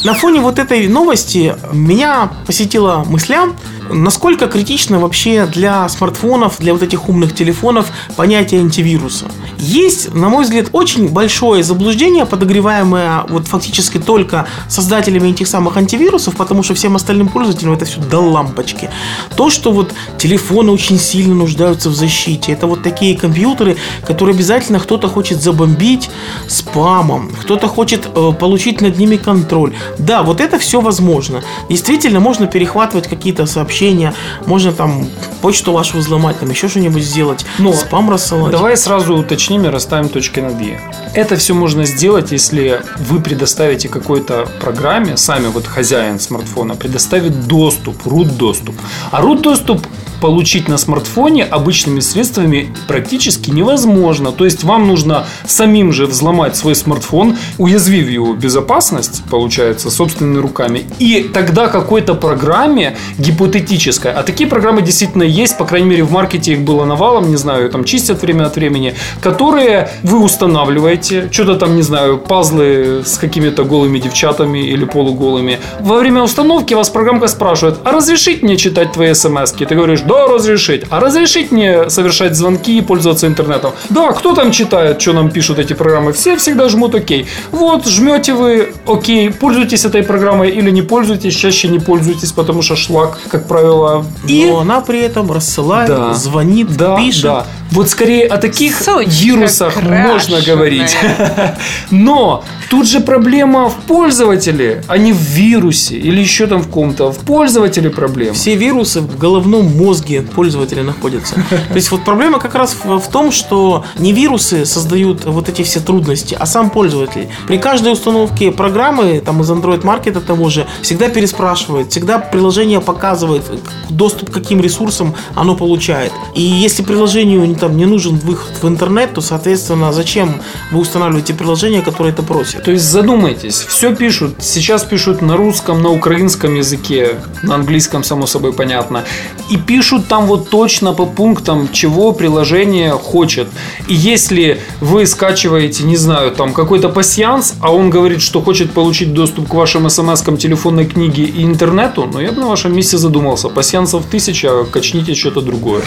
На 0.04 0.14
фоне 0.14 0.42
вот 0.42 0.60
этой 0.60 0.88
новости 0.88 1.56
меня 1.74 2.32
посетила 2.46 3.04
мысля, 3.06 3.50
насколько 3.90 4.48
критично 4.48 5.00
вообще 5.00 5.46
для 5.46 5.90
смартфонов, 5.90 6.60
для 6.60 6.74
вот 6.74 6.84
этих 6.84 7.10
умных 7.10 7.36
телефонов 7.36 7.88
понятие 8.16 8.62
антивируса. 8.62 9.26
Есть, 9.60 10.14
на 10.14 10.30
мой 10.30 10.44
взгляд, 10.44 10.70
очень 10.72 11.10
большое 11.10 11.64
заблуждение, 11.64 12.26
подогреваемое 12.26 13.26
вот 13.30 13.48
фактически 13.48 13.98
только 13.98 14.48
создателями 14.70 15.30
этих 15.30 15.48
самых 15.48 15.78
антивирусов, 15.78 16.36
потому 16.36 16.64
что 16.64 16.76
всем 16.76 16.96
остальным 16.96 17.28
пользователям 17.30 17.74
это 17.74 17.86
все 17.86 18.00
до 18.00 18.20
лампочки. 18.20 18.90
То, 19.36 19.50
что 19.50 19.72
вот 19.72 19.94
телефоны 20.18 20.72
очень 20.72 21.00
сильно 21.00 21.34
нуждаются 21.34 21.90
в 21.90 21.96
защите, 21.96 22.52
это 22.52 22.68
вот 22.68 22.84
такие 22.84 23.18
компьютеры, 23.18 23.78
которые 24.06 24.36
обязательно 24.36 24.80
кто-то 24.80 25.08
хочет 25.08 25.42
забомбить 25.42 26.10
спамом, 26.48 27.32
кто-то 27.42 27.68
хочет 27.68 28.08
э, 28.14 28.32
получить 28.40 28.82
над 28.82 28.98
ними 28.98 29.18
контроль. 29.18 29.74
Да, 29.98 30.24
вот 30.24 30.40
это 30.40 30.60
все 30.60 30.82
возможно. 30.82 31.44
Действительно, 31.70 32.20
можно 32.20 32.48
перехватывать 32.48 33.08
какие-то 33.08 33.46
сообщения, 33.46 34.14
можно 34.46 34.72
там 34.72 35.08
почту 35.42 35.72
вашу 35.72 35.98
взломать, 35.98 36.40
там 36.40 36.50
еще 36.50 36.68
что-нибудь 36.68 37.04
сделать, 37.04 37.46
Но 37.58 37.74
спам 37.74 38.10
рассылать. 38.10 38.52
Давай 38.52 38.78
сразу 38.78 39.16
уточним 39.16 39.47
и 39.50 39.70
расставим 39.70 40.10
точки 40.10 40.40
над 40.40 40.62
«и». 40.62 40.78
Это 41.14 41.36
все 41.36 41.54
можно 41.54 41.86
сделать, 41.86 42.32
если 42.32 42.82
вы 42.98 43.22
предоставите 43.22 43.90
какой-то 43.90 44.48
программе, 44.60 45.18
сами 45.18 45.48
вот 45.48 45.66
хозяин 45.66 46.20
смартфона, 46.20 46.76
предоставит 46.76 47.48
доступ, 47.48 48.06
root 48.06 48.38
доступ. 48.38 48.76
А 49.12 49.22
root 49.22 49.42
доступ 49.42 49.86
получить 50.22 50.68
на 50.68 50.78
смартфоне 50.78 51.44
обычными 51.44 52.00
средствами 52.00 52.74
практически 52.88 53.50
невозможно. 53.52 54.32
То 54.32 54.46
есть 54.46 54.64
вам 54.64 54.88
нужно 54.88 55.26
самим 55.46 55.92
же 55.92 56.06
взломать 56.06 56.56
свой 56.56 56.76
смартфон, 56.76 57.38
уязвив 57.58 58.10
его 58.10 58.34
безопасность, 58.34 59.24
получается, 59.30 59.90
собственными 59.90 60.40
руками. 60.40 60.86
И 61.00 61.30
тогда 61.34 61.68
какой-то 61.68 62.16
программе 62.16 62.98
гипотетической, 63.18 64.12
а 64.12 64.24
такие 64.24 64.50
программы 64.50 64.82
действительно 64.82 65.24
есть, 65.24 65.58
по 65.58 65.66
крайней 65.66 65.88
мере 65.88 66.04
в 66.04 66.12
маркете 66.12 66.54
их 66.54 66.62
было 66.62 66.86
навалом, 66.86 67.30
не 67.30 67.38
знаю, 67.38 67.70
там 67.70 67.84
чистят 67.84 68.22
время 68.22 68.46
от 68.46 68.56
времени, 68.56 68.96
которые 69.22 69.90
вы 70.04 70.24
устанавливаете, 70.24 71.30
что-то 71.32 71.56
там, 71.56 71.76
не 71.76 71.82
знаю, 71.82 72.18
пазлы 72.18 73.04
с 73.06 73.18
какими-то 73.18 73.64
голыми 73.64 74.00
девчатами 74.00 74.60
или 74.60 74.86
полуголыми. 74.86 75.60
Во 75.80 75.98
время 76.00 76.24
установки 76.24 76.74
вас 76.74 76.90
программка 76.90 77.28
спрашивает, 77.28 77.78
а 77.84 77.92
разрешить 77.92 78.44
мне 78.44 78.58
читать 78.58 78.94
твои 78.94 79.14
смс 79.14 79.52
Ты 79.52 79.76
говоришь, 79.76 80.02
да, 80.08 80.28
разрешить. 80.28 80.84
А 80.90 81.00
разрешить 81.00 81.52
мне 81.52 81.90
совершать 81.90 82.36
звонки 82.36 82.78
и 82.78 82.82
пользоваться 82.82 83.28
интернетом? 83.28 83.72
Да, 83.90 84.12
кто 84.12 84.34
там 84.34 84.52
читает, 84.52 85.02
что 85.02 85.14
нам 85.14 85.30
пишут 85.32 85.60
эти 85.60 85.74
программы? 85.74 86.14
Все 86.14 86.36
всегда 86.38 86.70
жмут 86.70 86.96
ОК. 86.96 87.12
Вот, 87.52 87.88
жмете 87.88 88.34
вы 88.34 88.74
ОК, 88.86 89.06
пользуетесь 89.40 89.86
этой 89.86 90.04
программой 90.04 90.50
или 90.52 90.72
не 90.72 90.82
пользуетесь, 90.82 91.36
чаще 91.36 91.68
не 91.68 91.80
пользуетесь, 91.80 92.32
потому 92.32 92.62
что 92.62 92.76
шлак, 92.76 93.20
как 93.30 93.48
правило. 93.48 94.06
И 94.28 94.46
Но 94.46 94.60
она 94.60 94.82
при 94.82 95.00
этом 95.02 95.32
рассылает, 95.32 95.90
Да. 95.90 96.14
звонит, 96.14 96.76
да, 96.78 96.98
пишет. 96.98 97.24
да. 97.24 97.46
Вот 97.72 97.90
скорее 97.90 98.26
о 98.28 98.38
таких 98.38 98.78
Сучка 98.82 99.04
вирусах 99.10 99.74
крашеная. 99.74 100.08
можно 100.08 100.40
говорить. 100.42 100.96
Но 101.92 102.44
тут 102.70 102.88
же 102.88 103.00
проблема 103.02 103.70
в 103.70 103.76
пользователе, 103.88 104.84
а 104.88 104.98
не 104.98 105.12
в 105.14 105.18
вирусе 105.20 105.96
или 105.98 106.20
еще 106.22 106.48
там 106.48 106.62
в 106.62 106.70
ком-то. 106.70 107.12
В 107.12 107.20
пользователе 107.20 107.90
проблема. 107.90 108.34
Все 108.34 108.56
вирусы 108.56 109.02
в 109.02 109.18
головном 109.18 109.66
мозге 109.66 109.97
пользователя 110.36 110.84
находятся. 110.84 111.36
То 111.50 111.76
есть 111.76 111.92
вот 111.92 112.04
проблема 112.04 112.40
как 112.40 112.56
раз 112.56 112.76
в, 112.84 113.00
в 113.00 113.08
том, 113.10 113.32
что 113.32 113.86
не 113.98 114.14
вирусы 114.14 114.66
создают 114.66 115.26
вот 115.26 115.50
эти 115.50 115.64
все 115.64 115.80
трудности, 115.80 116.36
а 116.40 116.46
сам 116.46 116.70
пользователь. 116.70 117.30
При 117.48 117.58
каждой 117.58 117.94
установке 117.94 118.52
программы, 118.52 119.22
там 119.24 119.42
из 119.42 119.52
Android 119.52 119.82
Market 119.82 120.20
того 120.22 120.50
же, 120.50 120.68
всегда 120.82 121.10
переспрашивает, 121.10 121.92
всегда 121.92 122.20
приложение 122.20 122.82
показывает 122.82 123.44
доступ 123.90 124.30
к 124.30 124.34
каким 124.34 124.62
ресурсам 124.62 125.16
оно 125.36 125.56
получает. 125.56 126.12
И 126.36 126.42
если 126.42 126.84
приложению 126.84 127.56
там, 127.56 127.78
не 127.78 127.86
нужен 127.86 128.18
выход 128.18 128.52
в 128.62 128.68
интернет, 128.68 129.14
то, 129.14 129.22
соответственно, 129.22 129.92
зачем 129.94 130.42
вы 130.72 130.80
устанавливаете 130.80 131.34
приложение, 131.34 131.82
которое 131.82 132.12
это 132.12 132.24
просит? 132.24 132.64
То 132.64 132.72
есть 132.72 132.86
задумайтесь, 132.86 133.56
все 133.56 133.96
пишут, 133.96 134.36
сейчас 134.40 134.84
пишут 134.84 135.22
на 135.22 135.38
русском, 135.38 135.82
на 135.82 135.90
украинском 135.90 136.56
языке, 136.56 137.20
на 137.44 137.56
английском, 137.56 138.04
само 138.04 138.28
собой, 138.28 138.54
понятно. 138.54 139.04
И 139.50 139.58
пишут 139.58 139.87
там 140.08 140.26
вот 140.28 140.50
точно 140.50 140.94
по 140.94 141.06
пунктам, 141.06 141.70
чего 141.72 142.12
приложение 142.12 142.92
хочет. 142.92 143.48
И 143.88 143.94
если 143.94 144.60
вы 144.82 145.06
скачиваете, 145.06 145.84
не 145.84 145.96
знаю, 145.96 146.32
там 146.32 146.54
какой-то 146.54 146.90
пассианс, 146.90 147.56
а 147.62 147.74
он 147.74 147.90
говорит, 147.90 148.22
что 148.22 148.42
хочет 148.42 148.72
получить 148.72 149.14
доступ 149.14 149.48
к 149.48 149.54
вашим 149.54 149.90
смс-кам, 149.90 150.38
телефонной 150.38 150.86
книге 150.86 151.24
и 151.24 151.44
интернету, 151.44 152.10
ну 152.12 152.20
я 152.20 152.32
бы 152.32 152.42
на 152.42 152.48
вашем 152.48 152.76
месте 152.76 152.98
задумался. 152.98 153.50
Пассиансов 153.50 154.06
тысяча, 154.06 154.66
качните 154.66 155.16
что-то 155.16 155.42
другое. 155.42 155.84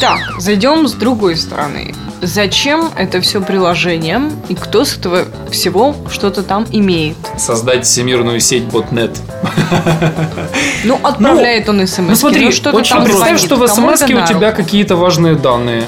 Так, 0.00 0.40
зайдем 0.40 0.86
с 0.86 0.92
другой 0.92 1.36
стороны. 1.36 1.92
Зачем 2.22 2.90
это 2.96 3.20
все 3.20 3.40
приложением 3.40 4.30
и 4.48 4.54
кто 4.54 4.84
с 4.84 4.96
этого 4.96 5.24
всего 5.50 5.96
что-то 6.10 6.44
там 6.44 6.66
имеет? 6.70 7.16
Создать 7.36 7.84
всемирную 7.84 8.38
сеть 8.40 8.64
ботнет. 8.64 9.18
Ну, 10.84 10.98
отправляет 11.02 11.68
он 11.68 11.86
смс. 11.86 11.98
Ну 12.08 12.14
смотри, 12.14 12.52
что-то 12.52 12.76
очень 12.76 12.94
там 12.94 13.04
представь, 13.04 13.40
звонит, 13.40 13.40
что 13.40 13.56
в 13.56 13.66
смс 13.68 14.02
у 14.02 14.06
тебя 14.06 14.52
какие-то 14.52 14.96
важные 14.96 15.34
данные. 15.34 15.84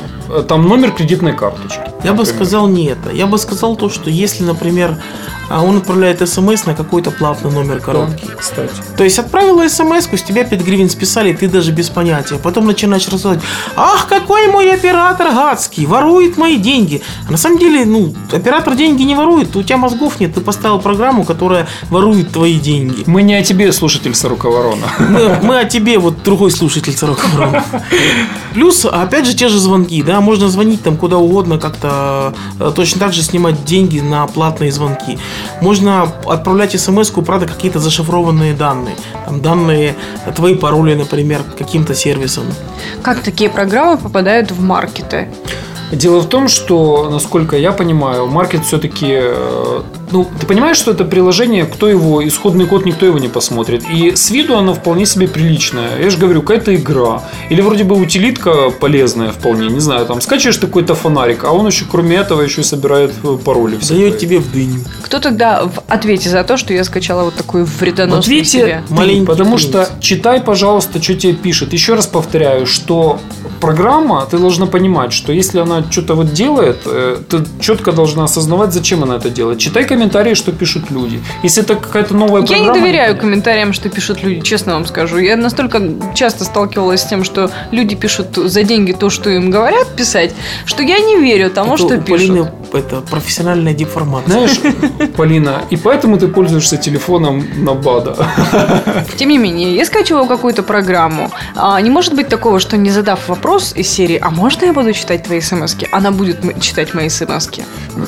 Там 0.48 0.68
номер 0.68 0.92
кредитной 0.92 1.32
карточки. 1.32 1.80
Я 2.04 2.12
бы 2.12 2.24
сказал 2.24 2.68
не 2.68 2.86
это. 2.86 3.10
Я 3.10 3.26
бы 3.26 3.38
сказал 3.38 3.76
то, 3.76 3.88
что 3.88 4.10
если, 4.10 4.42
например, 4.44 4.96
а, 5.50 5.64
он 5.64 5.78
отправляет 5.78 6.26
смс 6.26 6.64
на 6.64 6.74
какой-то 6.76 7.10
платный 7.10 7.50
номер 7.50 7.80
короткий. 7.80 8.26
Да, 8.28 8.34
кстати. 8.36 8.72
То 8.96 9.02
есть 9.02 9.18
отправила 9.18 9.68
смс, 9.68 10.06
с 10.06 10.22
тебя 10.22 10.44
5 10.44 10.62
гривен 10.62 10.88
списали, 10.88 11.32
ты 11.32 11.48
даже 11.48 11.72
без 11.72 11.90
понятия. 11.90 12.36
Потом 12.36 12.66
начинаешь 12.66 13.08
рассказывать, 13.08 13.40
ах, 13.74 14.06
какой 14.08 14.46
мой 14.46 14.72
оператор 14.72 15.32
гадский, 15.32 15.86
ворует 15.86 16.36
мои 16.36 16.56
деньги. 16.56 17.02
А 17.26 17.32
на 17.32 17.36
самом 17.36 17.58
деле, 17.58 17.84
ну, 17.84 18.14
оператор 18.30 18.76
деньги 18.76 19.02
не 19.02 19.16
ворует, 19.16 19.56
у 19.56 19.62
тебя 19.64 19.76
мозгов 19.76 20.20
нет, 20.20 20.34
ты 20.34 20.40
поставил 20.40 20.78
программу, 20.78 21.24
которая 21.24 21.66
ворует 21.90 22.30
твои 22.30 22.60
деньги. 22.60 23.02
Мы 23.06 23.22
не 23.22 23.34
о 23.34 23.42
тебе, 23.42 23.72
слушатель 23.72 24.14
Сорока 24.14 24.48
Ворона. 24.48 24.86
Мы, 25.00 25.40
мы 25.42 25.58
о 25.58 25.64
тебе, 25.64 25.98
вот 25.98 26.22
другой 26.22 26.52
слушатель 26.52 26.96
Сорока 26.96 27.26
Ворона. 27.34 27.64
Плюс, 28.54 28.84
опять 28.84 29.26
же, 29.26 29.34
те 29.34 29.48
же 29.48 29.58
звонки, 29.58 30.00
да, 30.04 30.20
можно 30.20 30.48
звонить 30.48 30.84
там 30.84 30.96
куда 30.96 31.18
угодно, 31.18 31.58
как-то 31.58 31.89
точно 32.74 33.00
так 33.00 33.12
же 33.12 33.22
снимать 33.22 33.64
деньги 33.64 34.00
на 34.00 34.26
платные 34.26 34.72
звонки. 34.72 35.18
Можно 35.60 36.12
отправлять 36.26 36.78
смс 36.80 37.10
правда, 37.10 37.46
какие-то 37.46 37.78
зашифрованные 37.78 38.54
данные. 38.54 38.96
Там 39.26 39.40
данные, 39.40 39.94
э, 40.26 40.32
твои 40.32 40.54
пароли, 40.54 40.94
например, 40.94 41.42
каким-то 41.58 41.94
сервисом. 41.94 42.44
Как 43.02 43.20
такие 43.20 43.50
программы 43.50 43.98
попадают 43.98 44.50
в 44.50 44.60
маркеты? 44.60 45.28
Дело 45.92 46.20
в 46.20 46.28
том, 46.28 46.48
что, 46.48 47.08
насколько 47.10 47.56
я 47.56 47.72
понимаю, 47.72 48.26
маркет 48.26 48.64
все-таки... 48.64 49.20
Ну, 50.12 50.26
ты 50.40 50.46
понимаешь, 50.46 50.76
что 50.76 50.90
это 50.90 51.04
приложение, 51.04 51.64
кто 51.64 51.88
его, 51.88 52.26
исходный 52.26 52.66
код, 52.66 52.84
никто 52.84 53.06
его 53.06 53.18
не 53.18 53.28
посмотрит. 53.28 53.84
И 53.92 54.16
с 54.16 54.30
виду 54.30 54.56
оно 54.56 54.74
вполне 54.74 55.06
себе 55.06 55.28
приличное. 55.28 56.00
Я 56.00 56.10
же 56.10 56.18
говорю, 56.18 56.42
какая-то 56.42 56.74
игра. 56.74 57.22
Или 57.48 57.60
вроде 57.60 57.84
бы 57.84 57.96
утилитка 57.96 58.70
полезная 58.70 59.30
вполне, 59.32 59.68
не 59.68 59.80
знаю, 59.80 60.06
там 60.06 60.20
скачиваешь 60.20 60.58
какой-то 60.58 60.94
фонарик, 60.94 61.44
а 61.44 61.52
он 61.52 61.66
еще, 61.66 61.84
кроме 61.90 62.16
этого, 62.16 62.42
еще 62.42 62.62
и 62.62 62.64
собирает 62.64 63.12
э, 63.22 63.38
пароли. 63.44 63.78
Дает 63.88 64.18
тебе 64.18 64.38
в 64.38 64.50
дыню. 64.52 64.80
Кто 65.02 65.20
тогда 65.20 65.64
в 65.64 65.82
ответе 65.88 66.28
за 66.28 66.44
то, 66.44 66.56
что 66.56 66.72
я 66.72 66.84
скачала 66.84 67.24
вот 67.24 67.34
такую 67.34 67.64
В 67.64 67.80
вредоносную 67.80 68.20
ответе 68.20 68.50
себе? 68.50 68.84
ты, 68.88 68.94
Маленький 68.94 69.26
потому 69.26 69.58
что 69.58 69.88
читай, 70.00 70.40
пожалуйста, 70.40 71.02
что 71.02 71.14
тебе 71.14 71.34
пишет. 71.34 71.72
Еще 71.72 71.94
раз 71.94 72.06
повторяю, 72.06 72.66
что 72.66 73.20
программа, 73.60 74.26
ты 74.30 74.38
должна 74.38 74.66
понимать, 74.66 75.12
что 75.12 75.32
если 75.32 75.60
она 75.60 75.84
что-то 75.90 76.14
вот 76.14 76.32
делает, 76.32 76.78
э, 76.86 77.18
ты 77.28 77.44
четко 77.60 77.92
должна 77.92 78.24
осознавать, 78.24 78.72
зачем 78.72 79.02
она 79.02 79.16
это 79.16 79.30
делает. 79.30 79.58
Читай 79.58 79.84
комментарии, 80.00 80.32
что 80.32 80.50
пишут 80.50 80.90
люди. 80.90 81.22
Если 81.42 81.62
это 81.62 81.76
какая-то 81.76 82.14
новая 82.14 82.42
Я 82.42 82.58
не 82.58 82.64
программа... 82.64 82.80
доверяю 82.80 83.16
комментариям, 83.18 83.74
что 83.74 83.90
пишут 83.90 84.22
люди, 84.22 84.40
честно 84.40 84.72
вам 84.72 84.86
скажу. 84.86 85.18
Я 85.18 85.36
настолько 85.36 85.82
часто 86.14 86.44
сталкивалась 86.44 87.02
с 87.02 87.06
тем, 87.06 87.22
что 87.22 87.50
люди 87.70 87.94
пишут 87.94 88.34
за 88.34 88.62
деньги 88.62 88.92
то, 88.92 89.10
что 89.10 89.28
им 89.28 89.50
говорят 89.50 89.94
писать, 89.96 90.34
что 90.64 90.82
я 90.82 90.98
не 91.00 91.20
верю 91.20 91.50
тому, 91.50 91.74
Это 91.74 91.82
что 91.82 91.98
пишут. 91.98 92.06
Полины 92.06 92.50
это 92.72 93.00
профессиональная 93.00 93.74
деформация. 93.74 94.30
Знаешь, 94.30 95.12
Полина, 95.16 95.62
и 95.70 95.76
поэтому 95.76 96.18
ты 96.18 96.28
пользуешься 96.28 96.76
телефоном 96.76 97.44
на 97.64 97.74
БАДа. 97.74 98.16
Тем 99.16 99.28
не 99.28 99.38
менее, 99.38 99.74
я 99.74 99.84
скачиваю 99.84 100.26
какую-то 100.26 100.62
программу. 100.62 101.30
А, 101.56 101.80
не 101.80 101.90
может 101.90 102.14
быть 102.14 102.28
такого, 102.28 102.60
что 102.60 102.76
не 102.76 102.90
задав 102.90 103.28
вопрос 103.28 103.72
из 103.76 103.88
серии 103.88 104.18
«А 104.22 104.30
можно 104.30 104.66
я 104.66 104.72
буду 104.72 104.92
читать 104.92 105.24
твои 105.24 105.40
смс 105.40 105.76
она 105.92 106.10
будет 106.10 106.60
читать 106.60 106.94
мои 106.94 107.08
смс 107.08 107.48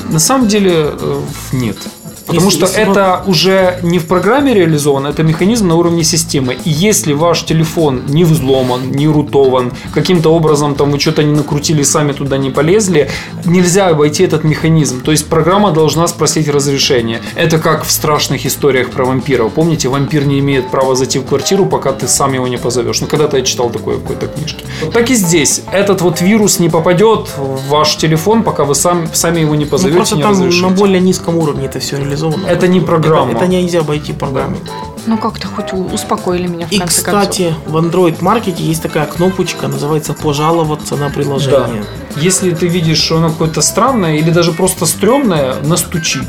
На 0.09 0.19
самом 0.19 0.47
деле 0.47 0.73
э, 0.73 1.21
нет. 1.51 1.77
Потому 2.25 2.45
Если- 2.49 2.57
что 2.65 2.65
если 2.67 2.91
это 2.91 3.23
уже 3.27 3.79
не 3.83 3.99
в 3.99 4.05
программе 4.07 4.53
реализовано, 4.53 5.07
это 5.09 5.23
механизм 5.23 5.67
на 5.67 5.75
уровне 5.75 6.03
системы. 6.03 6.55
И 6.65 6.69
если 6.69 7.13
ваш 7.13 7.43
телефон 7.43 8.03
не 8.07 8.23
взломан, 8.23 8.91
не 8.91 9.07
рутован, 9.07 9.71
каким-то 9.93 10.29
образом 10.33 10.75
там 10.75 10.91
вы 10.91 10.99
что-то 10.99 11.23
не 11.23 11.33
накрутили, 11.35 11.83
сами 11.83 12.13
туда 12.13 12.37
не 12.37 12.49
полезли, 12.49 13.09
нельзя 13.45 13.87
обойти 13.89 14.23
этот 14.23 14.43
механизм. 14.45 15.01
То 15.01 15.11
есть 15.11 15.27
программа 15.27 15.71
должна 15.71 16.07
спросить 16.07 16.47
разрешение. 16.47 17.21
Это 17.35 17.59
как 17.59 17.83
в 17.83 17.91
страшных 17.91 18.45
историях 18.45 18.89
про 18.91 19.03
вампиров. 19.05 19.51
Помните, 19.53 19.89
вампир 19.89 20.25
не 20.25 20.39
имеет 20.39 20.69
права 20.71 20.95
зайти 20.95 21.19
в 21.19 21.25
квартиру, 21.25 21.65
пока 21.65 21.91
ты 21.91 22.07
сам 22.07 22.33
его 22.33 22.47
не 22.47 22.57
позовешь. 22.57 23.01
Ну, 23.01 23.07
когда-то 23.07 23.37
я 23.37 23.43
читал 23.43 23.69
такое 23.69 23.97
в 23.97 24.01
какой-то 24.01 24.27
книжке. 24.27 24.63
Так 24.93 25.09
и 25.11 25.15
здесь. 25.15 25.61
Этот 25.73 26.01
вот 26.01 26.21
вирус 26.21 26.59
не 26.59 26.69
попадет 26.69 27.27
в 27.37 27.67
ваш 27.69 27.97
телефон, 27.97 28.43
пока 28.43 28.63
вы 28.63 28.75
сам, 28.75 29.07
сами 29.13 29.41
его 29.41 29.55
не 29.55 29.65
Ну, 29.65 29.71
позовете, 29.71 29.97
просто 29.97 30.15
не 30.15 30.21
там 30.21 30.31
разрешите. 30.31 30.63
на 30.65 30.69
более 30.69 31.01
низком 31.01 31.35
уровне 31.37 31.65
это 31.65 31.79
все 31.79 31.97
реализовано. 31.97 32.12
Это 32.47 32.67
не 32.67 32.79
программа. 32.79 33.31
Это, 33.31 33.39
это 33.45 33.47
нельзя 33.47 33.79
обойти 33.79 34.13
программой. 34.13 34.59
Ну, 35.05 35.17
как-то 35.17 35.47
хоть 35.47 35.73
успокоили 35.73 36.47
меня 36.47 36.65
в 36.67 36.71
И, 36.71 36.77
конце 36.79 37.01
концов. 37.03 37.21
кстати, 37.29 37.55
в 37.67 37.75
Android 37.77 38.17
маркете 38.21 38.63
есть 38.63 38.81
такая 38.81 39.05
кнопочка, 39.05 39.67
называется 39.67 40.13
«Пожаловаться 40.13 40.95
на 40.95 41.07
Да. 41.07 41.13
приложение». 41.13 41.83
Если 42.15 42.51
ты 42.51 42.67
видишь, 42.67 42.99
что 42.99 43.17
оно 43.17 43.29
какое-то 43.29 43.61
странное 43.61 44.17
или 44.17 44.29
даже 44.29 44.51
просто 44.51 44.85
стрёмное, 44.85 45.55
настучи. 45.63 46.19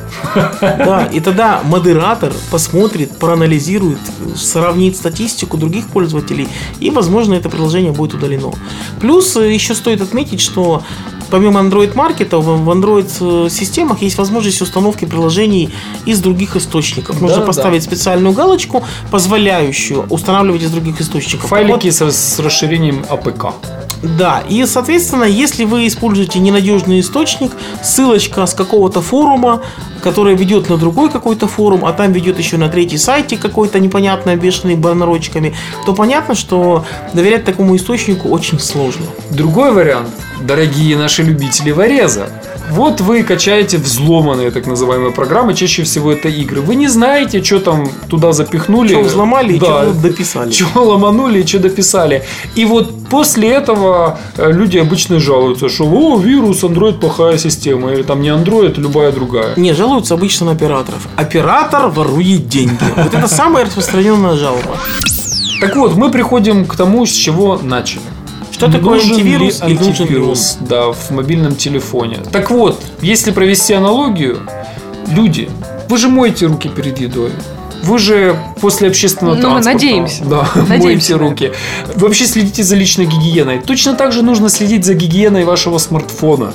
Да, 0.60 1.04
и 1.12 1.20
тогда 1.20 1.60
модератор 1.62 2.32
посмотрит, 2.50 3.18
проанализирует, 3.18 3.98
сравнит 4.34 4.96
статистику 4.96 5.56
других 5.58 5.87
пользователей, 5.88 6.48
и, 6.80 6.90
возможно, 6.90 7.34
это 7.34 7.50
приложение 7.50 7.92
будет 7.92 8.14
удалено. 8.14 8.52
Плюс 8.98 9.37
э, 9.37 9.52
еще 9.52 9.74
стоит 9.74 10.00
отметить, 10.00 10.40
что 10.40 10.82
помимо 11.30 11.60
Android 11.60 11.94
маркета 11.94 12.38
в 12.38 12.64
в 12.64 12.70
Android 12.70 13.10
э, 13.46 13.50
системах 13.50 14.00
есть 14.00 14.16
возможность 14.16 14.62
установки 14.62 15.04
приложений 15.04 15.68
из 16.06 16.20
других 16.20 16.56
источников. 16.56 17.16
Можно 17.20 17.28
Да-да-да. 17.40 17.46
поставить 17.46 17.82
специальную 17.82 18.32
галочку, 18.34 18.63
позволяющую 19.11 20.07
устанавливать 20.11 20.62
из 20.62 20.70
других 20.70 21.00
источников. 21.00 21.50
Файлики 21.50 21.90
с, 21.90 22.00
с 22.11 22.38
расширением 22.38 23.05
А 23.09 23.14
APK. 23.14 23.54
Да, 24.03 24.42
и, 24.48 24.66
соответственно, 24.66 25.24
если 25.24 25.64
вы 25.64 25.87
используете 25.87 26.38
ненадежный 26.38 27.00
источник, 27.00 27.53
ссылочка 27.83 28.44
с 28.44 28.53
какого-то 28.53 29.00
форума, 29.00 29.62
который 30.03 30.35
ведет 30.35 30.68
на 30.68 30.77
другой 30.77 31.11
какой-то 31.11 31.48
форум, 31.48 31.87
а 31.87 31.92
там 31.94 32.12
ведет 32.12 32.38
еще 32.38 32.59
на 32.59 32.68
третий 32.68 32.98
сайте 32.98 33.38
какой-то 33.38 33.81
непонятный, 33.81 34.35
обвешанный 34.35 34.77
барнорочками, 34.77 35.55
то 35.87 35.94
понятно, 35.94 36.35
что 36.35 36.85
доверять 37.14 37.44
такому 37.44 37.77
источнику 37.77 38.29
очень 38.29 38.61
сложно. 38.61 39.07
Другой 39.31 39.72
вариант, 39.72 40.11
дорогие 40.46 40.96
наши 40.96 41.22
любители 41.22 41.70
вареза. 41.70 42.28
Вот 42.70 43.00
вы 43.00 43.22
качаете 43.22 43.78
взломанные 43.78 44.50
так 44.50 44.66
называемые 44.66 45.12
программы, 45.12 45.54
чаще 45.54 45.83
всего 45.83 46.12
это 46.12 46.28
игры. 46.28 46.61
Вы 46.61 46.76
не 46.76 46.88
знаете, 46.88 47.42
что 47.42 47.61
там 47.61 47.88
туда 48.09 48.33
запихнули. 48.33 48.88
Что 48.88 49.00
взломали 49.00 49.54
и 49.54 49.59
Да. 49.59 49.83
что 49.85 49.92
дописали. 49.92 50.50
Что 50.74 50.83
ломанули 50.85 51.42
и 51.42 51.46
что 51.46 51.59
дописали. 51.59 52.22
И 52.54 52.64
вот 52.64 53.09
после 53.11 53.50
этого 53.50 54.18
э, 54.37 54.50
люди 54.50 54.78
обычно 54.78 55.20
жалуются, 55.20 55.68
что 55.68 55.85
о, 55.85 56.18
вирус, 56.18 56.62
Android 56.64 56.98
плохая 56.98 57.38
система. 57.38 57.92
Или 57.92 58.02
там 58.02 58.22
не 58.22 58.28
Android, 58.28 58.80
любая 58.80 59.12
другая. 59.12 59.54
Не, 59.57 59.74
жалуются 59.74 60.14
обычно 60.14 60.46
на 60.46 60.52
операторов. 60.52 61.07
Оператор 61.16 61.88
ворует 61.88 62.48
деньги. 62.48 62.78
Вот 62.96 63.14
это 63.14 63.28
самая 63.28 63.66
распространенная 63.66 64.37
жалоба. 64.37 64.76
Так 65.61 65.76
вот, 65.76 65.96
мы 65.96 66.11
приходим 66.11 66.64
к 66.64 66.76
тому, 66.76 67.07
с 67.07 67.11
чего 67.11 67.59
начали. 67.62 68.02
Что 68.54 68.70
такое 68.70 68.98
Нужен 69.00 69.14
антивирус 69.14 69.62
ли 69.64 69.76
он? 69.76 69.82
антивирус, 69.82 70.58
да, 70.60 70.92
в 70.92 71.10
мобильном 71.10 71.56
телефоне. 71.56 72.18
Так 72.30 72.52
вот, 72.52 72.80
если 73.00 73.32
провести 73.32 73.74
аналогию, 73.74 74.48
люди, 75.08 75.50
вы 75.88 75.98
же 75.98 76.08
моете 76.08 76.46
руки 76.46 76.68
перед 76.68 77.00
едой. 77.00 77.32
Вы 77.82 77.98
же 77.98 78.38
после 78.60 78.88
общественного 78.88 79.34
Ну, 79.34 79.40
мы 79.40 79.60
транспорта 79.60 79.72
надеемся. 79.72 80.24
Да, 80.24 80.48
Надеемся 80.54 80.78
моете 80.78 81.14
руки. 81.16 81.52
Вы 81.96 82.06
вообще 82.06 82.26
следите 82.26 82.62
за 82.62 82.76
личной 82.76 83.06
гигиеной. 83.06 83.58
Точно 83.58 83.94
так 83.94 84.12
же 84.12 84.22
нужно 84.22 84.48
следить 84.48 84.84
за 84.84 84.94
гигиеной 84.94 85.42
вашего 85.44 85.78
смартфона. 85.78 86.54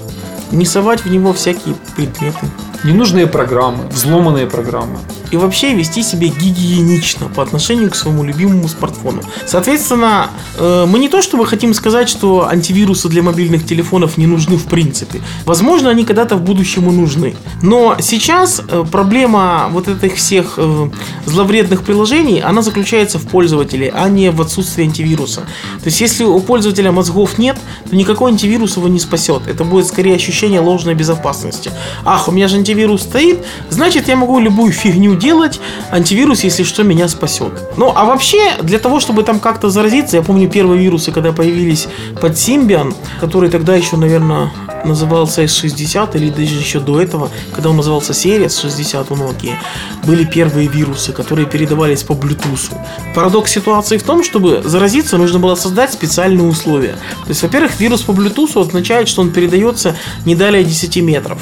Не 0.52 0.66
совать 0.66 1.02
в 1.04 1.12
него 1.12 1.34
всякие 1.34 1.76
предметы. 1.98 2.40
Ненужные 2.86 3.28
программы, 3.28 3.84
взломанные 3.92 4.48
программы. 4.48 5.00
И 5.32 5.38
вообще 5.38 5.74
вести 5.74 6.04
себя 6.04 6.28
гигиенично 6.28 7.28
по 7.28 7.44
отношению 7.44 7.90
к 7.90 7.96
своему 7.96 8.24
любимому 8.24 8.68
смартфону. 8.68 9.22
Соответственно, 9.46 10.30
э, 10.58 10.86
мы 10.88 11.00
не 11.00 11.10
то 11.10 11.22
чтобы 11.22 11.46
хотим 11.46 11.74
сказать, 11.74 12.10
что 12.10 12.48
антивирусы 12.48 13.10
для 13.10 13.22
мобильных 13.22 13.66
телефонов 13.66 14.18
не 14.18 14.28
нужны 14.28 14.58
в 14.58 14.66
принципе. 14.66 15.22
Возможно, 15.46 15.90
они 15.90 16.06
когда-то 16.06 16.36
в 16.36 16.42
будущем 16.42 16.90
и 16.90 16.92
нужны. 16.92 17.36
Но 17.62 17.98
сейчас 18.00 18.62
э, 18.68 18.84
проблема 18.92 19.70
вот 19.72 19.88
этих 19.88 20.16
всех 20.16 20.54
э, 20.58 20.90
зловредных 21.26 21.84
приложений, 21.84 22.42
она 22.42 22.62
заключается 22.62 23.20
в 23.20 23.28
пользователе, 23.28 23.92
а 23.96 24.10
не 24.10 24.32
в 24.32 24.42
отсутствии 24.42 24.84
антивируса. 24.84 25.42
То 25.82 25.86
есть, 25.86 26.02
если 26.02 26.24
у 26.24 26.40
пользователя 26.40 26.92
мозгов 26.92 27.38
нет, 27.38 27.58
то 27.90 27.96
никакой 27.96 28.32
антивирус 28.32 28.78
его 28.78 28.88
не 28.88 29.00
спасет. 29.00 29.44
Это 29.48 29.64
будет 29.64 29.88
скорее 29.88 30.16
ощущение 30.16 30.60
ложной 30.60 30.96
безопасности. 30.96 31.72
Ах, 32.06 32.28
у 32.28 32.32
меня 32.32 32.48
же 32.48 32.58
антивирус 32.58 33.02
стоит, 33.02 33.40
значит, 33.70 34.08
я 34.08 34.16
могу 34.16 34.40
любую 34.40 34.72
фигню 34.72 35.19
делать? 35.20 35.60
Антивирус, 35.92 36.44
если 36.44 36.64
что, 36.64 36.84
меня 36.84 37.08
спасет. 37.08 37.52
Ну, 37.78 37.92
а 37.96 38.06
вообще, 38.06 38.56
для 38.62 38.80
того, 38.80 39.00
чтобы 39.00 39.24
там 39.24 39.40
как-то 39.40 39.70
заразиться, 39.70 40.18
я 40.18 40.24
помню 40.24 40.50
первые 40.50 40.82
вирусы, 40.82 41.12
когда 41.12 41.32
появились 41.32 41.88
под 42.20 42.34
Symbian, 42.34 42.96
который 43.20 43.50
тогда 43.50 43.76
еще, 43.76 43.98
наверное, 43.98 44.52
назывался 44.86 45.44
S60, 45.44 46.16
или 46.16 46.30
даже 46.30 46.56
еще 46.56 46.80
до 46.80 47.02
этого, 47.02 47.30
когда 47.54 47.70
он 47.70 47.78
назывался 47.78 48.14
Series 48.14 48.62
60 48.62 49.12
у 49.12 49.16
Nokia, 49.16 49.56
были 50.04 50.24
первые 50.24 50.68
вирусы, 50.68 51.12
которые 51.12 51.46
передавались 51.46 52.04
по 52.04 52.14
Bluetooth. 52.14 52.72
Парадокс 53.14 53.52
ситуации 53.52 53.98
в 53.98 54.04
том, 54.04 54.24
чтобы 54.24 54.62
заразиться, 54.64 55.18
нужно 55.18 55.40
было 55.40 55.56
создать 55.56 55.94
специальные 55.94 56.48
условия. 56.48 56.96
То 57.24 57.30
есть, 57.30 57.42
во-первых, 57.42 57.80
вирус 57.80 58.02
по 58.02 58.12
Bluetooth 58.12 58.60
означает, 58.60 59.08
что 59.08 59.22
он 59.22 59.32
передается 59.32 59.96
не 60.26 60.36
далее 60.36 60.64
10 60.64 60.98
метров. 60.98 61.40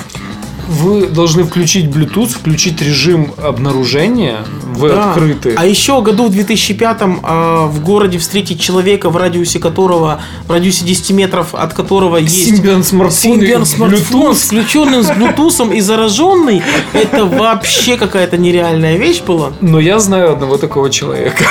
Вы 0.68 1.08
должны 1.08 1.44
включить 1.44 1.86
Bluetooth, 1.86 2.30
включить 2.30 2.82
режим 2.82 3.34
обнаружения 3.44 4.38
в 4.74 4.88
Да. 4.88 5.10
открытый. 5.12 5.54
А 5.56 5.66
еще 5.66 6.02
году 6.02 6.26
в 6.28 6.32
2005 6.32 7.20
а, 7.24 7.68
в 7.68 7.82
городе 7.82 8.18
встретить 8.18 8.60
человека, 8.62 9.10
в 9.10 9.18
радиусе 9.18 9.60
которого, 9.60 10.20
в 10.48 10.52
радиусе 10.52 10.86
10 10.86 11.12
метров 11.12 11.56
от 11.56 11.74
которого 11.74 12.18
есть 12.18 12.52
Symbian 12.52 12.84
смартфон 12.84 13.40
Symbian 13.40 13.66
смартфон, 13.66 14.32
Bluetooth. 14.32 14.36
включенный 14.36 15.04
с 15.04 15.10
Bluetooth 15.10 15.76
и 15.76 15.82
зараженный, 15.82 16.62
это 16.94 17.26
вообще 17.26 17.98
какая-то 17.98 18.38
нереальная 18.38 18.98
вещь 18.98 19.22
была. 19.22 19.52
Но 19.62 19.80
я 19.80 20.00
знаю 20.00 20.34
одного 20.34 20.58
такого 20.58 20.90
человека. 20.90 21.44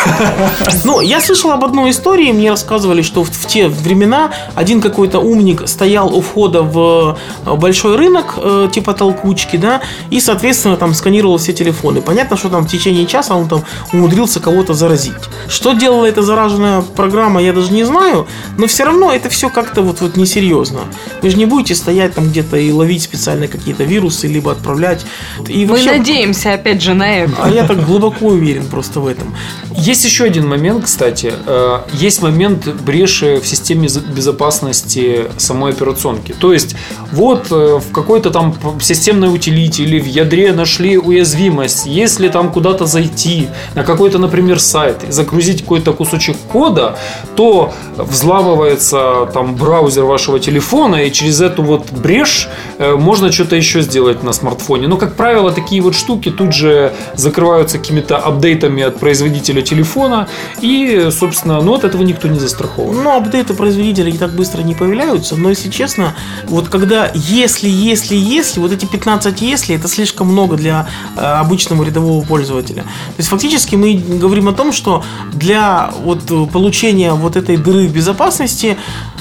Ну, 0.84 1.00
я 1.00 1.20
слышал 1.20 1.50
об 1.50 1.64
одной 1.64 1.90
истории, 1.90 2.32
мне 2.32 2.50
рассказывали, 2.50 3.02
что 3.02 3.24
в, 3.24 3.30
в 3.30 3.46
те 3.46 3.68
времена 3.68 4.30
один 4.54 4.80
какой-то 4.80 5.18
умник 5.20 5.62
стоял 5.66 6.14
у 6.14 6.20
входа 6.20 6.62
в 6.62 7.16
э, 7.44 7.54
большой 7.54 7.96
рынок, 7.96 8.34
э, 8.36 8.68
типа 8.72 8.92
толкучки, 9.06 9.56
да, 9.56 9.80
и, 10.10 10.20
соответственно, 10.20 10.76
там 10.76 10.94
сканировал 10.94 11.36
все 11.38 11.52
телефоны. 11.52 12.00
Понятно, 12.00 12.36
что 12.36 12.48
там 12.48 12.66
в 12.66 12.70
течение 12.70 13.06
часа 13.06 13.34
он 13.36 13.48
там 13.48 13.64
умудрился 13.92 14.40
кого-то 14.40 14.74
заразить. 14.74 15.12
Что 15.48 15.72
делала 15.74 16.06
эта 16.06 16.22
зараженная 16.22 16.82
программа, 16.82 17.40
я 17.42 17.52
даже 17.52 17.72
не 17.72 17.84
знаю, 17.84 18.26
но 18.58 18.66
все 18.66 18.84
равно 18.84 19.12
это 19.12 19.28
все 19.28 19.48
как-то 19.48 19.82
вот, 19.82 20.00
вот 20.00 20.16
несерьезно. 20.16 20.80
Вы 21.22 21.30
же 21.30 21.36
не 21.36 21.46
будете 21.46 21.74
стоять 21.74 22.14
там 22.14 22.28
где-то 22.30 22.56
и 22.56 22.72
ловить 22.72 23.02
специально 23.02 23.46
какие-то 23.46 23.84
вирусы, 23.84 24.26
либо 24.26 24.50
отправлять. 24.52 25.06
И 25.48 25.64
Мы 25.64 25.72
вообще- 25.72 25.92
надеемся, 25.92 26.54
опять 26.54 26.82
же, 26.82 26.94
на 26.94 27.16
это. 27.18 27.32
А 27.42 27.50
я 27.50 27.66
так 27.66 27.84
глубоко 27.86 28.26
уверен 28.26 28.66
просто 28.66 29.00
в 29.00 29.06
этом. 29.06 29.34
Есть 29.76 30.04
еще 30.04 30.24
один 30.24 30.48
момент, 30.48 30.84
кстати. 30.84 31.32
Э, 31.46 31.80
Есть 31.92 32.22
момент 32.22 32.66
бреши 32.86 33.40
в 33.40 33.46
системе 33.46 33.88
безопасности 34.16 35.26
самой 35.36 35.72
операционки. 35.72 36.34
То 36.38 36.52
есть, 36.52 36.76
вот 37.12 37.46
э, 37.50 37.78
в 37.78 37.92
какой-то 37.92 38.30
там 38.30 38.52
п- 38.52 38.78
системной 38.96 39.34
утилите 39.34 39.82
или 39.82 40.00
в 40.00 40.06
ядре 40.06 40.52
нашли 40.52 40.96
уязвимость. 40.96 41.86
Если 41.86 42.28
там 42.28 42.50
куда-то 42.50 42.86
зайти 42.86 43.48
на 43.74 43.84
какой-то, 43.84 44.18
например, 44.18 44.58
сайт 44.58 45.04
и 45.08 45.12
загрузить 45.12 45.62
какой-то 45.62 45.92
кусочек 45.92 46.36
кода, 46.50 46.96
то 47.36 47.74
взламывается 47.96 49.28
там 49.34 49.54
браузер 49.54 50.04
вашего 50.04 50.40
телефона, 50.40 50.96
и 50.96 51.12
через 51.12 51.40
эту 51.40 51.62
вот 51.62 51.92
брешь 51.92 52.48
э, 52.78 52.94
можно 52.94 53.30
что-то 53.30 53.56
еще 53.56 53.82
сделать 53.82 54.22
на 54.22 54.32
смартфоне. 54.32 54.88
Но, 54.88 54.96
как 54.96 55.14
правило, 55.14 55.52
такие 55.52 55.82
вот 55.82 55.94
штуки 55.94 56.30
тут 56.30 56.54
же 56.54 56.92
закрываются 57.14 57.78
какими-то 57.78 58.16
апдейтами 58.16 58.82
от 58.82 58.98
производителя 58.98 59.60
телефона, 59.60 60.28
и, 60.62 61.08
собственно, 61.10 61.60
ну, 61.60 61.74
от 61.74 61.84
этого 61.84 62.02
никто 62.02 62.28
не 62.28 62.38
застрахован. 62.38 63.02
Ну, 63.02 63.16
апдейты 63.16 63.52
производителей 63.52 64.16
так 64.16 64.32
быстро 64.32 64.62
не 64.62 64.74
появляются, 64.74 65.36
но 65.36 65.50
если 65.50 65.70
честно, 65.70 66.14
вот 66.44 66.68
когда 66.68 67.10
если, 67.14 67.68
если, 67.68 68.16
если, 68.16 68.60
вот 68.60 68.72
эти 68.72 68.85
15 68.86 69.40
если, 69.42 69.76
это 69.76 69.88
слишком 69.88 70.28
много 70.28 70.56
для 70.56 70.88
э, 71.16 71.20
обычного 71.20 71.84
рядового 71.84 72.24
пользователя. 72.24 72.82
То 72.82 73.18
есть 73.18 73.28
фактически 73.28 73.76
мы 73.76 73.94
говорим 73.94 74.48
о 74.48 74.52
том, 74.52 74.72
что 74.72 75.04
для 75.32 75.90
вот 76.02 76.50
получения 76.52 77.12
вот 77.12 77.36
этой 77.36 77.56
дыры 77.56 77.86
в 77.86 77.92
безопасности 77.92 78.76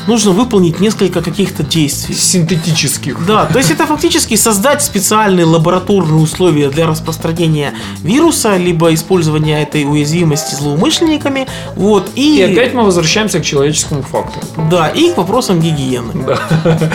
нужно 0.08 0.32
выполнить 0.32 0.80
несколько 0.80 1.22
каких-то 1.22 1.64
действий. 1.64 2.16
Синтетических. 2.16 3.26
Да, 3.26 3.46
то 3.46 3.58
есть 3.58 3.72
это 3.72 3.86
фактически 3.86 4.36
создать 4.36 4.84
специальные 4.84 5.46
лабораторные 5.46 6.22
условия 6.22 6.70
для 6.70 6.88
распространения 6.88 7.74
вируса, 8.02 8.58
либо 8.58 8.94
использования 8.94 9.62
этой 9.64 9.84
уязвимости 9.84 10.56
злоумышленниками. 10.56 11.48
Вот, 11.76 12.10
и, 12.16 12.38
И 12.38 12.42
опять 12.42 12.74
мы 12.74 12.84
возвращаемся 12.84 13.40
к 13.40 13.46
человеческому 13.46 14.04
фактору. 14.04 14.46
да, 14.70 14.90
и 14.90 15.12
к 15.12 15.18
вопросам 15.18 15.60
гигиены. 15.60 16.26
Да. 16.26 16.40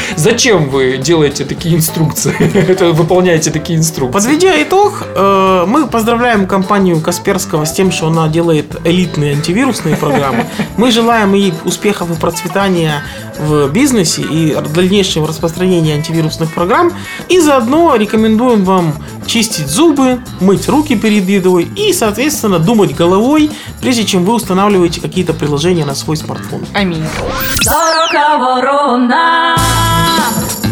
Зачем 0.16 0.70
вы 0.70 0.98
делаете 0.98 1.44
такие 1.44 1.76
инструкции? 1.76 2.34
Это 2.68 2.92
выполняете 2.92 3.50
такие 3.50 3.78
инструкции? 3.78 4.12
Подведя 4.12 4.62
итог, 4.62 5.04
э, 5.14 5.64
мы 5.66 5.86
поздравляем 5.86 6.46
компанию 6.46 7.00
Касперского 7.00 7.64
с 7.64 7.72
тем, 7.72 7.90
что 7.90 8.08
она 8.08 8.28
делает 8.28 8.76
элитные 8.84 9.34
антивирусные 9.34 9.96
программы. 9.96 10.46
Мы 10.76 10.90
желаем 10.90 11.34
ей 11.34 11.54
успехов 11.64 12.10
и 12.10 12.20
процветания 12.20 13.02
в 13.38 13.68
бизнесе 13.68 14.22
и 14.22 14.56
дальнейшего 14.74 15.26
распространения 15.26 15.94
антивирусных 15.94 16.52
программ. 16.52 16.92
И 17.28 17.40
заодно 17.40 17.96
рекомендуем 17.96 18.64
вам 18.64 18.94
чистить 19.26 19.68
зубы, 19.68 20.20
мыть 20.40 20.68
руки 20.68 20.96
перед 20.96 21.28
едой 21.28 21.64
и, 21.76 21.92
соответственно, 21.92 22.58
думать 22.58 22.94
головой, 22.94 23.50
прежде 23.80 24.04
чем 24.04 24.24
вы 24.24 24.34
устанавливаете 24.34 25.00
какие-то 25.00 25.32
приложения 25.32 25.84
на 25.84 25.94
свой 25.94 26.16
смартфон. 26.16 26.66
Аминь. 26.74 27.04
Ворона. 28.38 29.56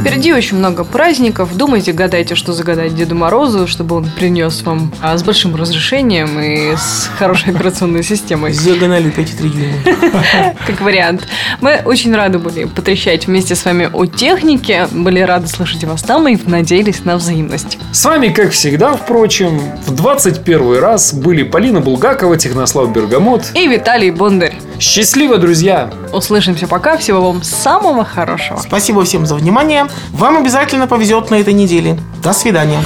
Впереди 0.09 0.33
очень 0.33 0.57
много 0.57 0.85
праздников. 0.85 1.55
Думайте, 1.55 1.93
гадайте, 1.93 2.35
что 2.35 2.55
загадать 2.55 2.95
Деду 2.95 3.15
Морозу, 3.15 3.67
чтобы 3.67 3.97
он 3.97 4.11
принес 4.11 4.63
вам 4.63 4.91
а, 5.03 5.19
с 5.19 5.23
большим 5.23 5.55
разрешением 5.55 6.41
и 6.41 6.75
с 6.77 7.11
хорошей 7.19 7.53
операционной 7.53 8.03
системой. 8.03 8.55
С 8.55 8.59
диагональю 8.61 9.13
5,3 9.13 9.49
дюйма. 9.51 10.55
как 10.67 10.81
вариант. 10.81 11.29
Мы 11.61 11.83
очень 11.85 12.17
рады 12.17 12.39
были 12.39 12.65
потрещать 12.65 13.27
вместе 13.27 13.55
с 13.55 13.67
вами 13.67 13.91
о 13.93 14.07
технике, 14.07 14.89
были 14.91 15.21
рады 15.21 15.47
слышать 15.47 15.85
вас 15.85 16.03
там 16.03 16.27
и 16.27 16.39
надеялись 16.47 17.05
на 17.05 17.17
взаимность. 17.17 17.77
С 17.93 18.03
вами, 18.07 18.29
как 18.29 18.53
всегда, 18.53 18.95
впрочем, 18.97 19.61
в 19.87 19.95
21 19.95 20.79
раз 20.79 21.13
были 21.13 21.43
Полина 21.43 21.81
Булгакова, 21.81 22.39
Технослав 22.39 22.91
Бергамот. 22.91 23.51
И 23.55 23.69
Виталий 23.69 24.11
Бондарь. 24.11 24.55
Счастливо, 24.79 25.39
друзья! 25.39 25.91
Услышимся 26.13 26.69
пока. 26.69 26.97
Всего 26.97 27.33
вам 27.33 27.43
самого 27.43 28.05
хорошего. 28.05 28.59
Спасибо 28.59 29.05
всем 29.05 29.27
за 29.27 29.35
внимание. 29.35 29.87
Вам 30.11 30.37
обязательно 30.37 30.87
повезет 30.87 31.31
на 31.31 31.37
этой 31.37 31.53
неделе. 31.53 31.99
До 32.23 32.33
свидания. 32.33 32.81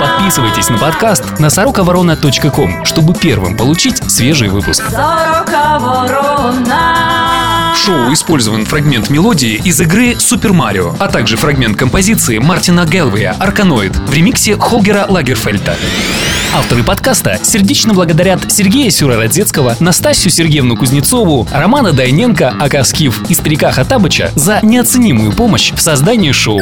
Подписывайтесь 0.00 0.68
на 0.70 0.78
подкаст 0.78 1.38
на 1.38 1.50
сороковорона.ком, 1.50 2.84
чтобы 2.84 3.14
первым 3.14 3.56
получить 3.56 3.98
свежий 4.10 4.48
выпуск. 4.48 4.82
В 7.76 7.76
шоу 7.76 8.12
использован 8.12 8.66
фрагмент 8.66 9.10
мелодии 9.10 9.54
из 9.64 9.80
игры 9.80 10.16
Супер 10.18 10.52
Марио, 10.52 10.94
а 10.98 11.08
также 11.08 11.36
фрагмент 11.36 11.76
композиции 11.76 12.38
Мартина 12.38 12.84
Гелвея 12.84 13.36
«Арканоид» 13.38 13.94
в 13.94 14.12
ремиксе 14.12 14.56
Холгера 14.56 15.06
Лагерфельта. 15.08 15.76
Авторы 16.54 16.82
подкаста 16.82 17.38
сердечно 17.42 17.94
благодарят 17.94 18.50
Сергея 18.50 18.90
Сюрородецкого, 18.90 19.76
Настасью 19.78 20.30
Сергеевну 20.30 20.76
Кузнецову, 20.76 21.46
Романа 21.52 21.92
Дайненко, 21.92 22.56
ака 22.58 22.82
Скиф 22.82 23.22
и 23.28 23.34
старика 23.34 23.70
Хатабыча 23.70 24.32
за 24.34 24.60
неоценимую 24.62 25.32
помощь 25.32 25.72
в 25.72 25.80
создании 25.80 26.32
шоу. 26.32 26.60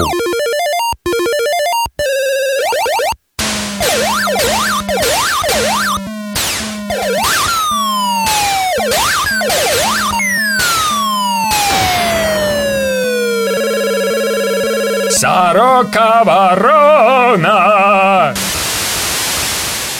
Сорока 15.94 16.22
ворона! 16.24 18.34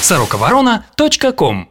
сороковорона.ком 0.01 1.67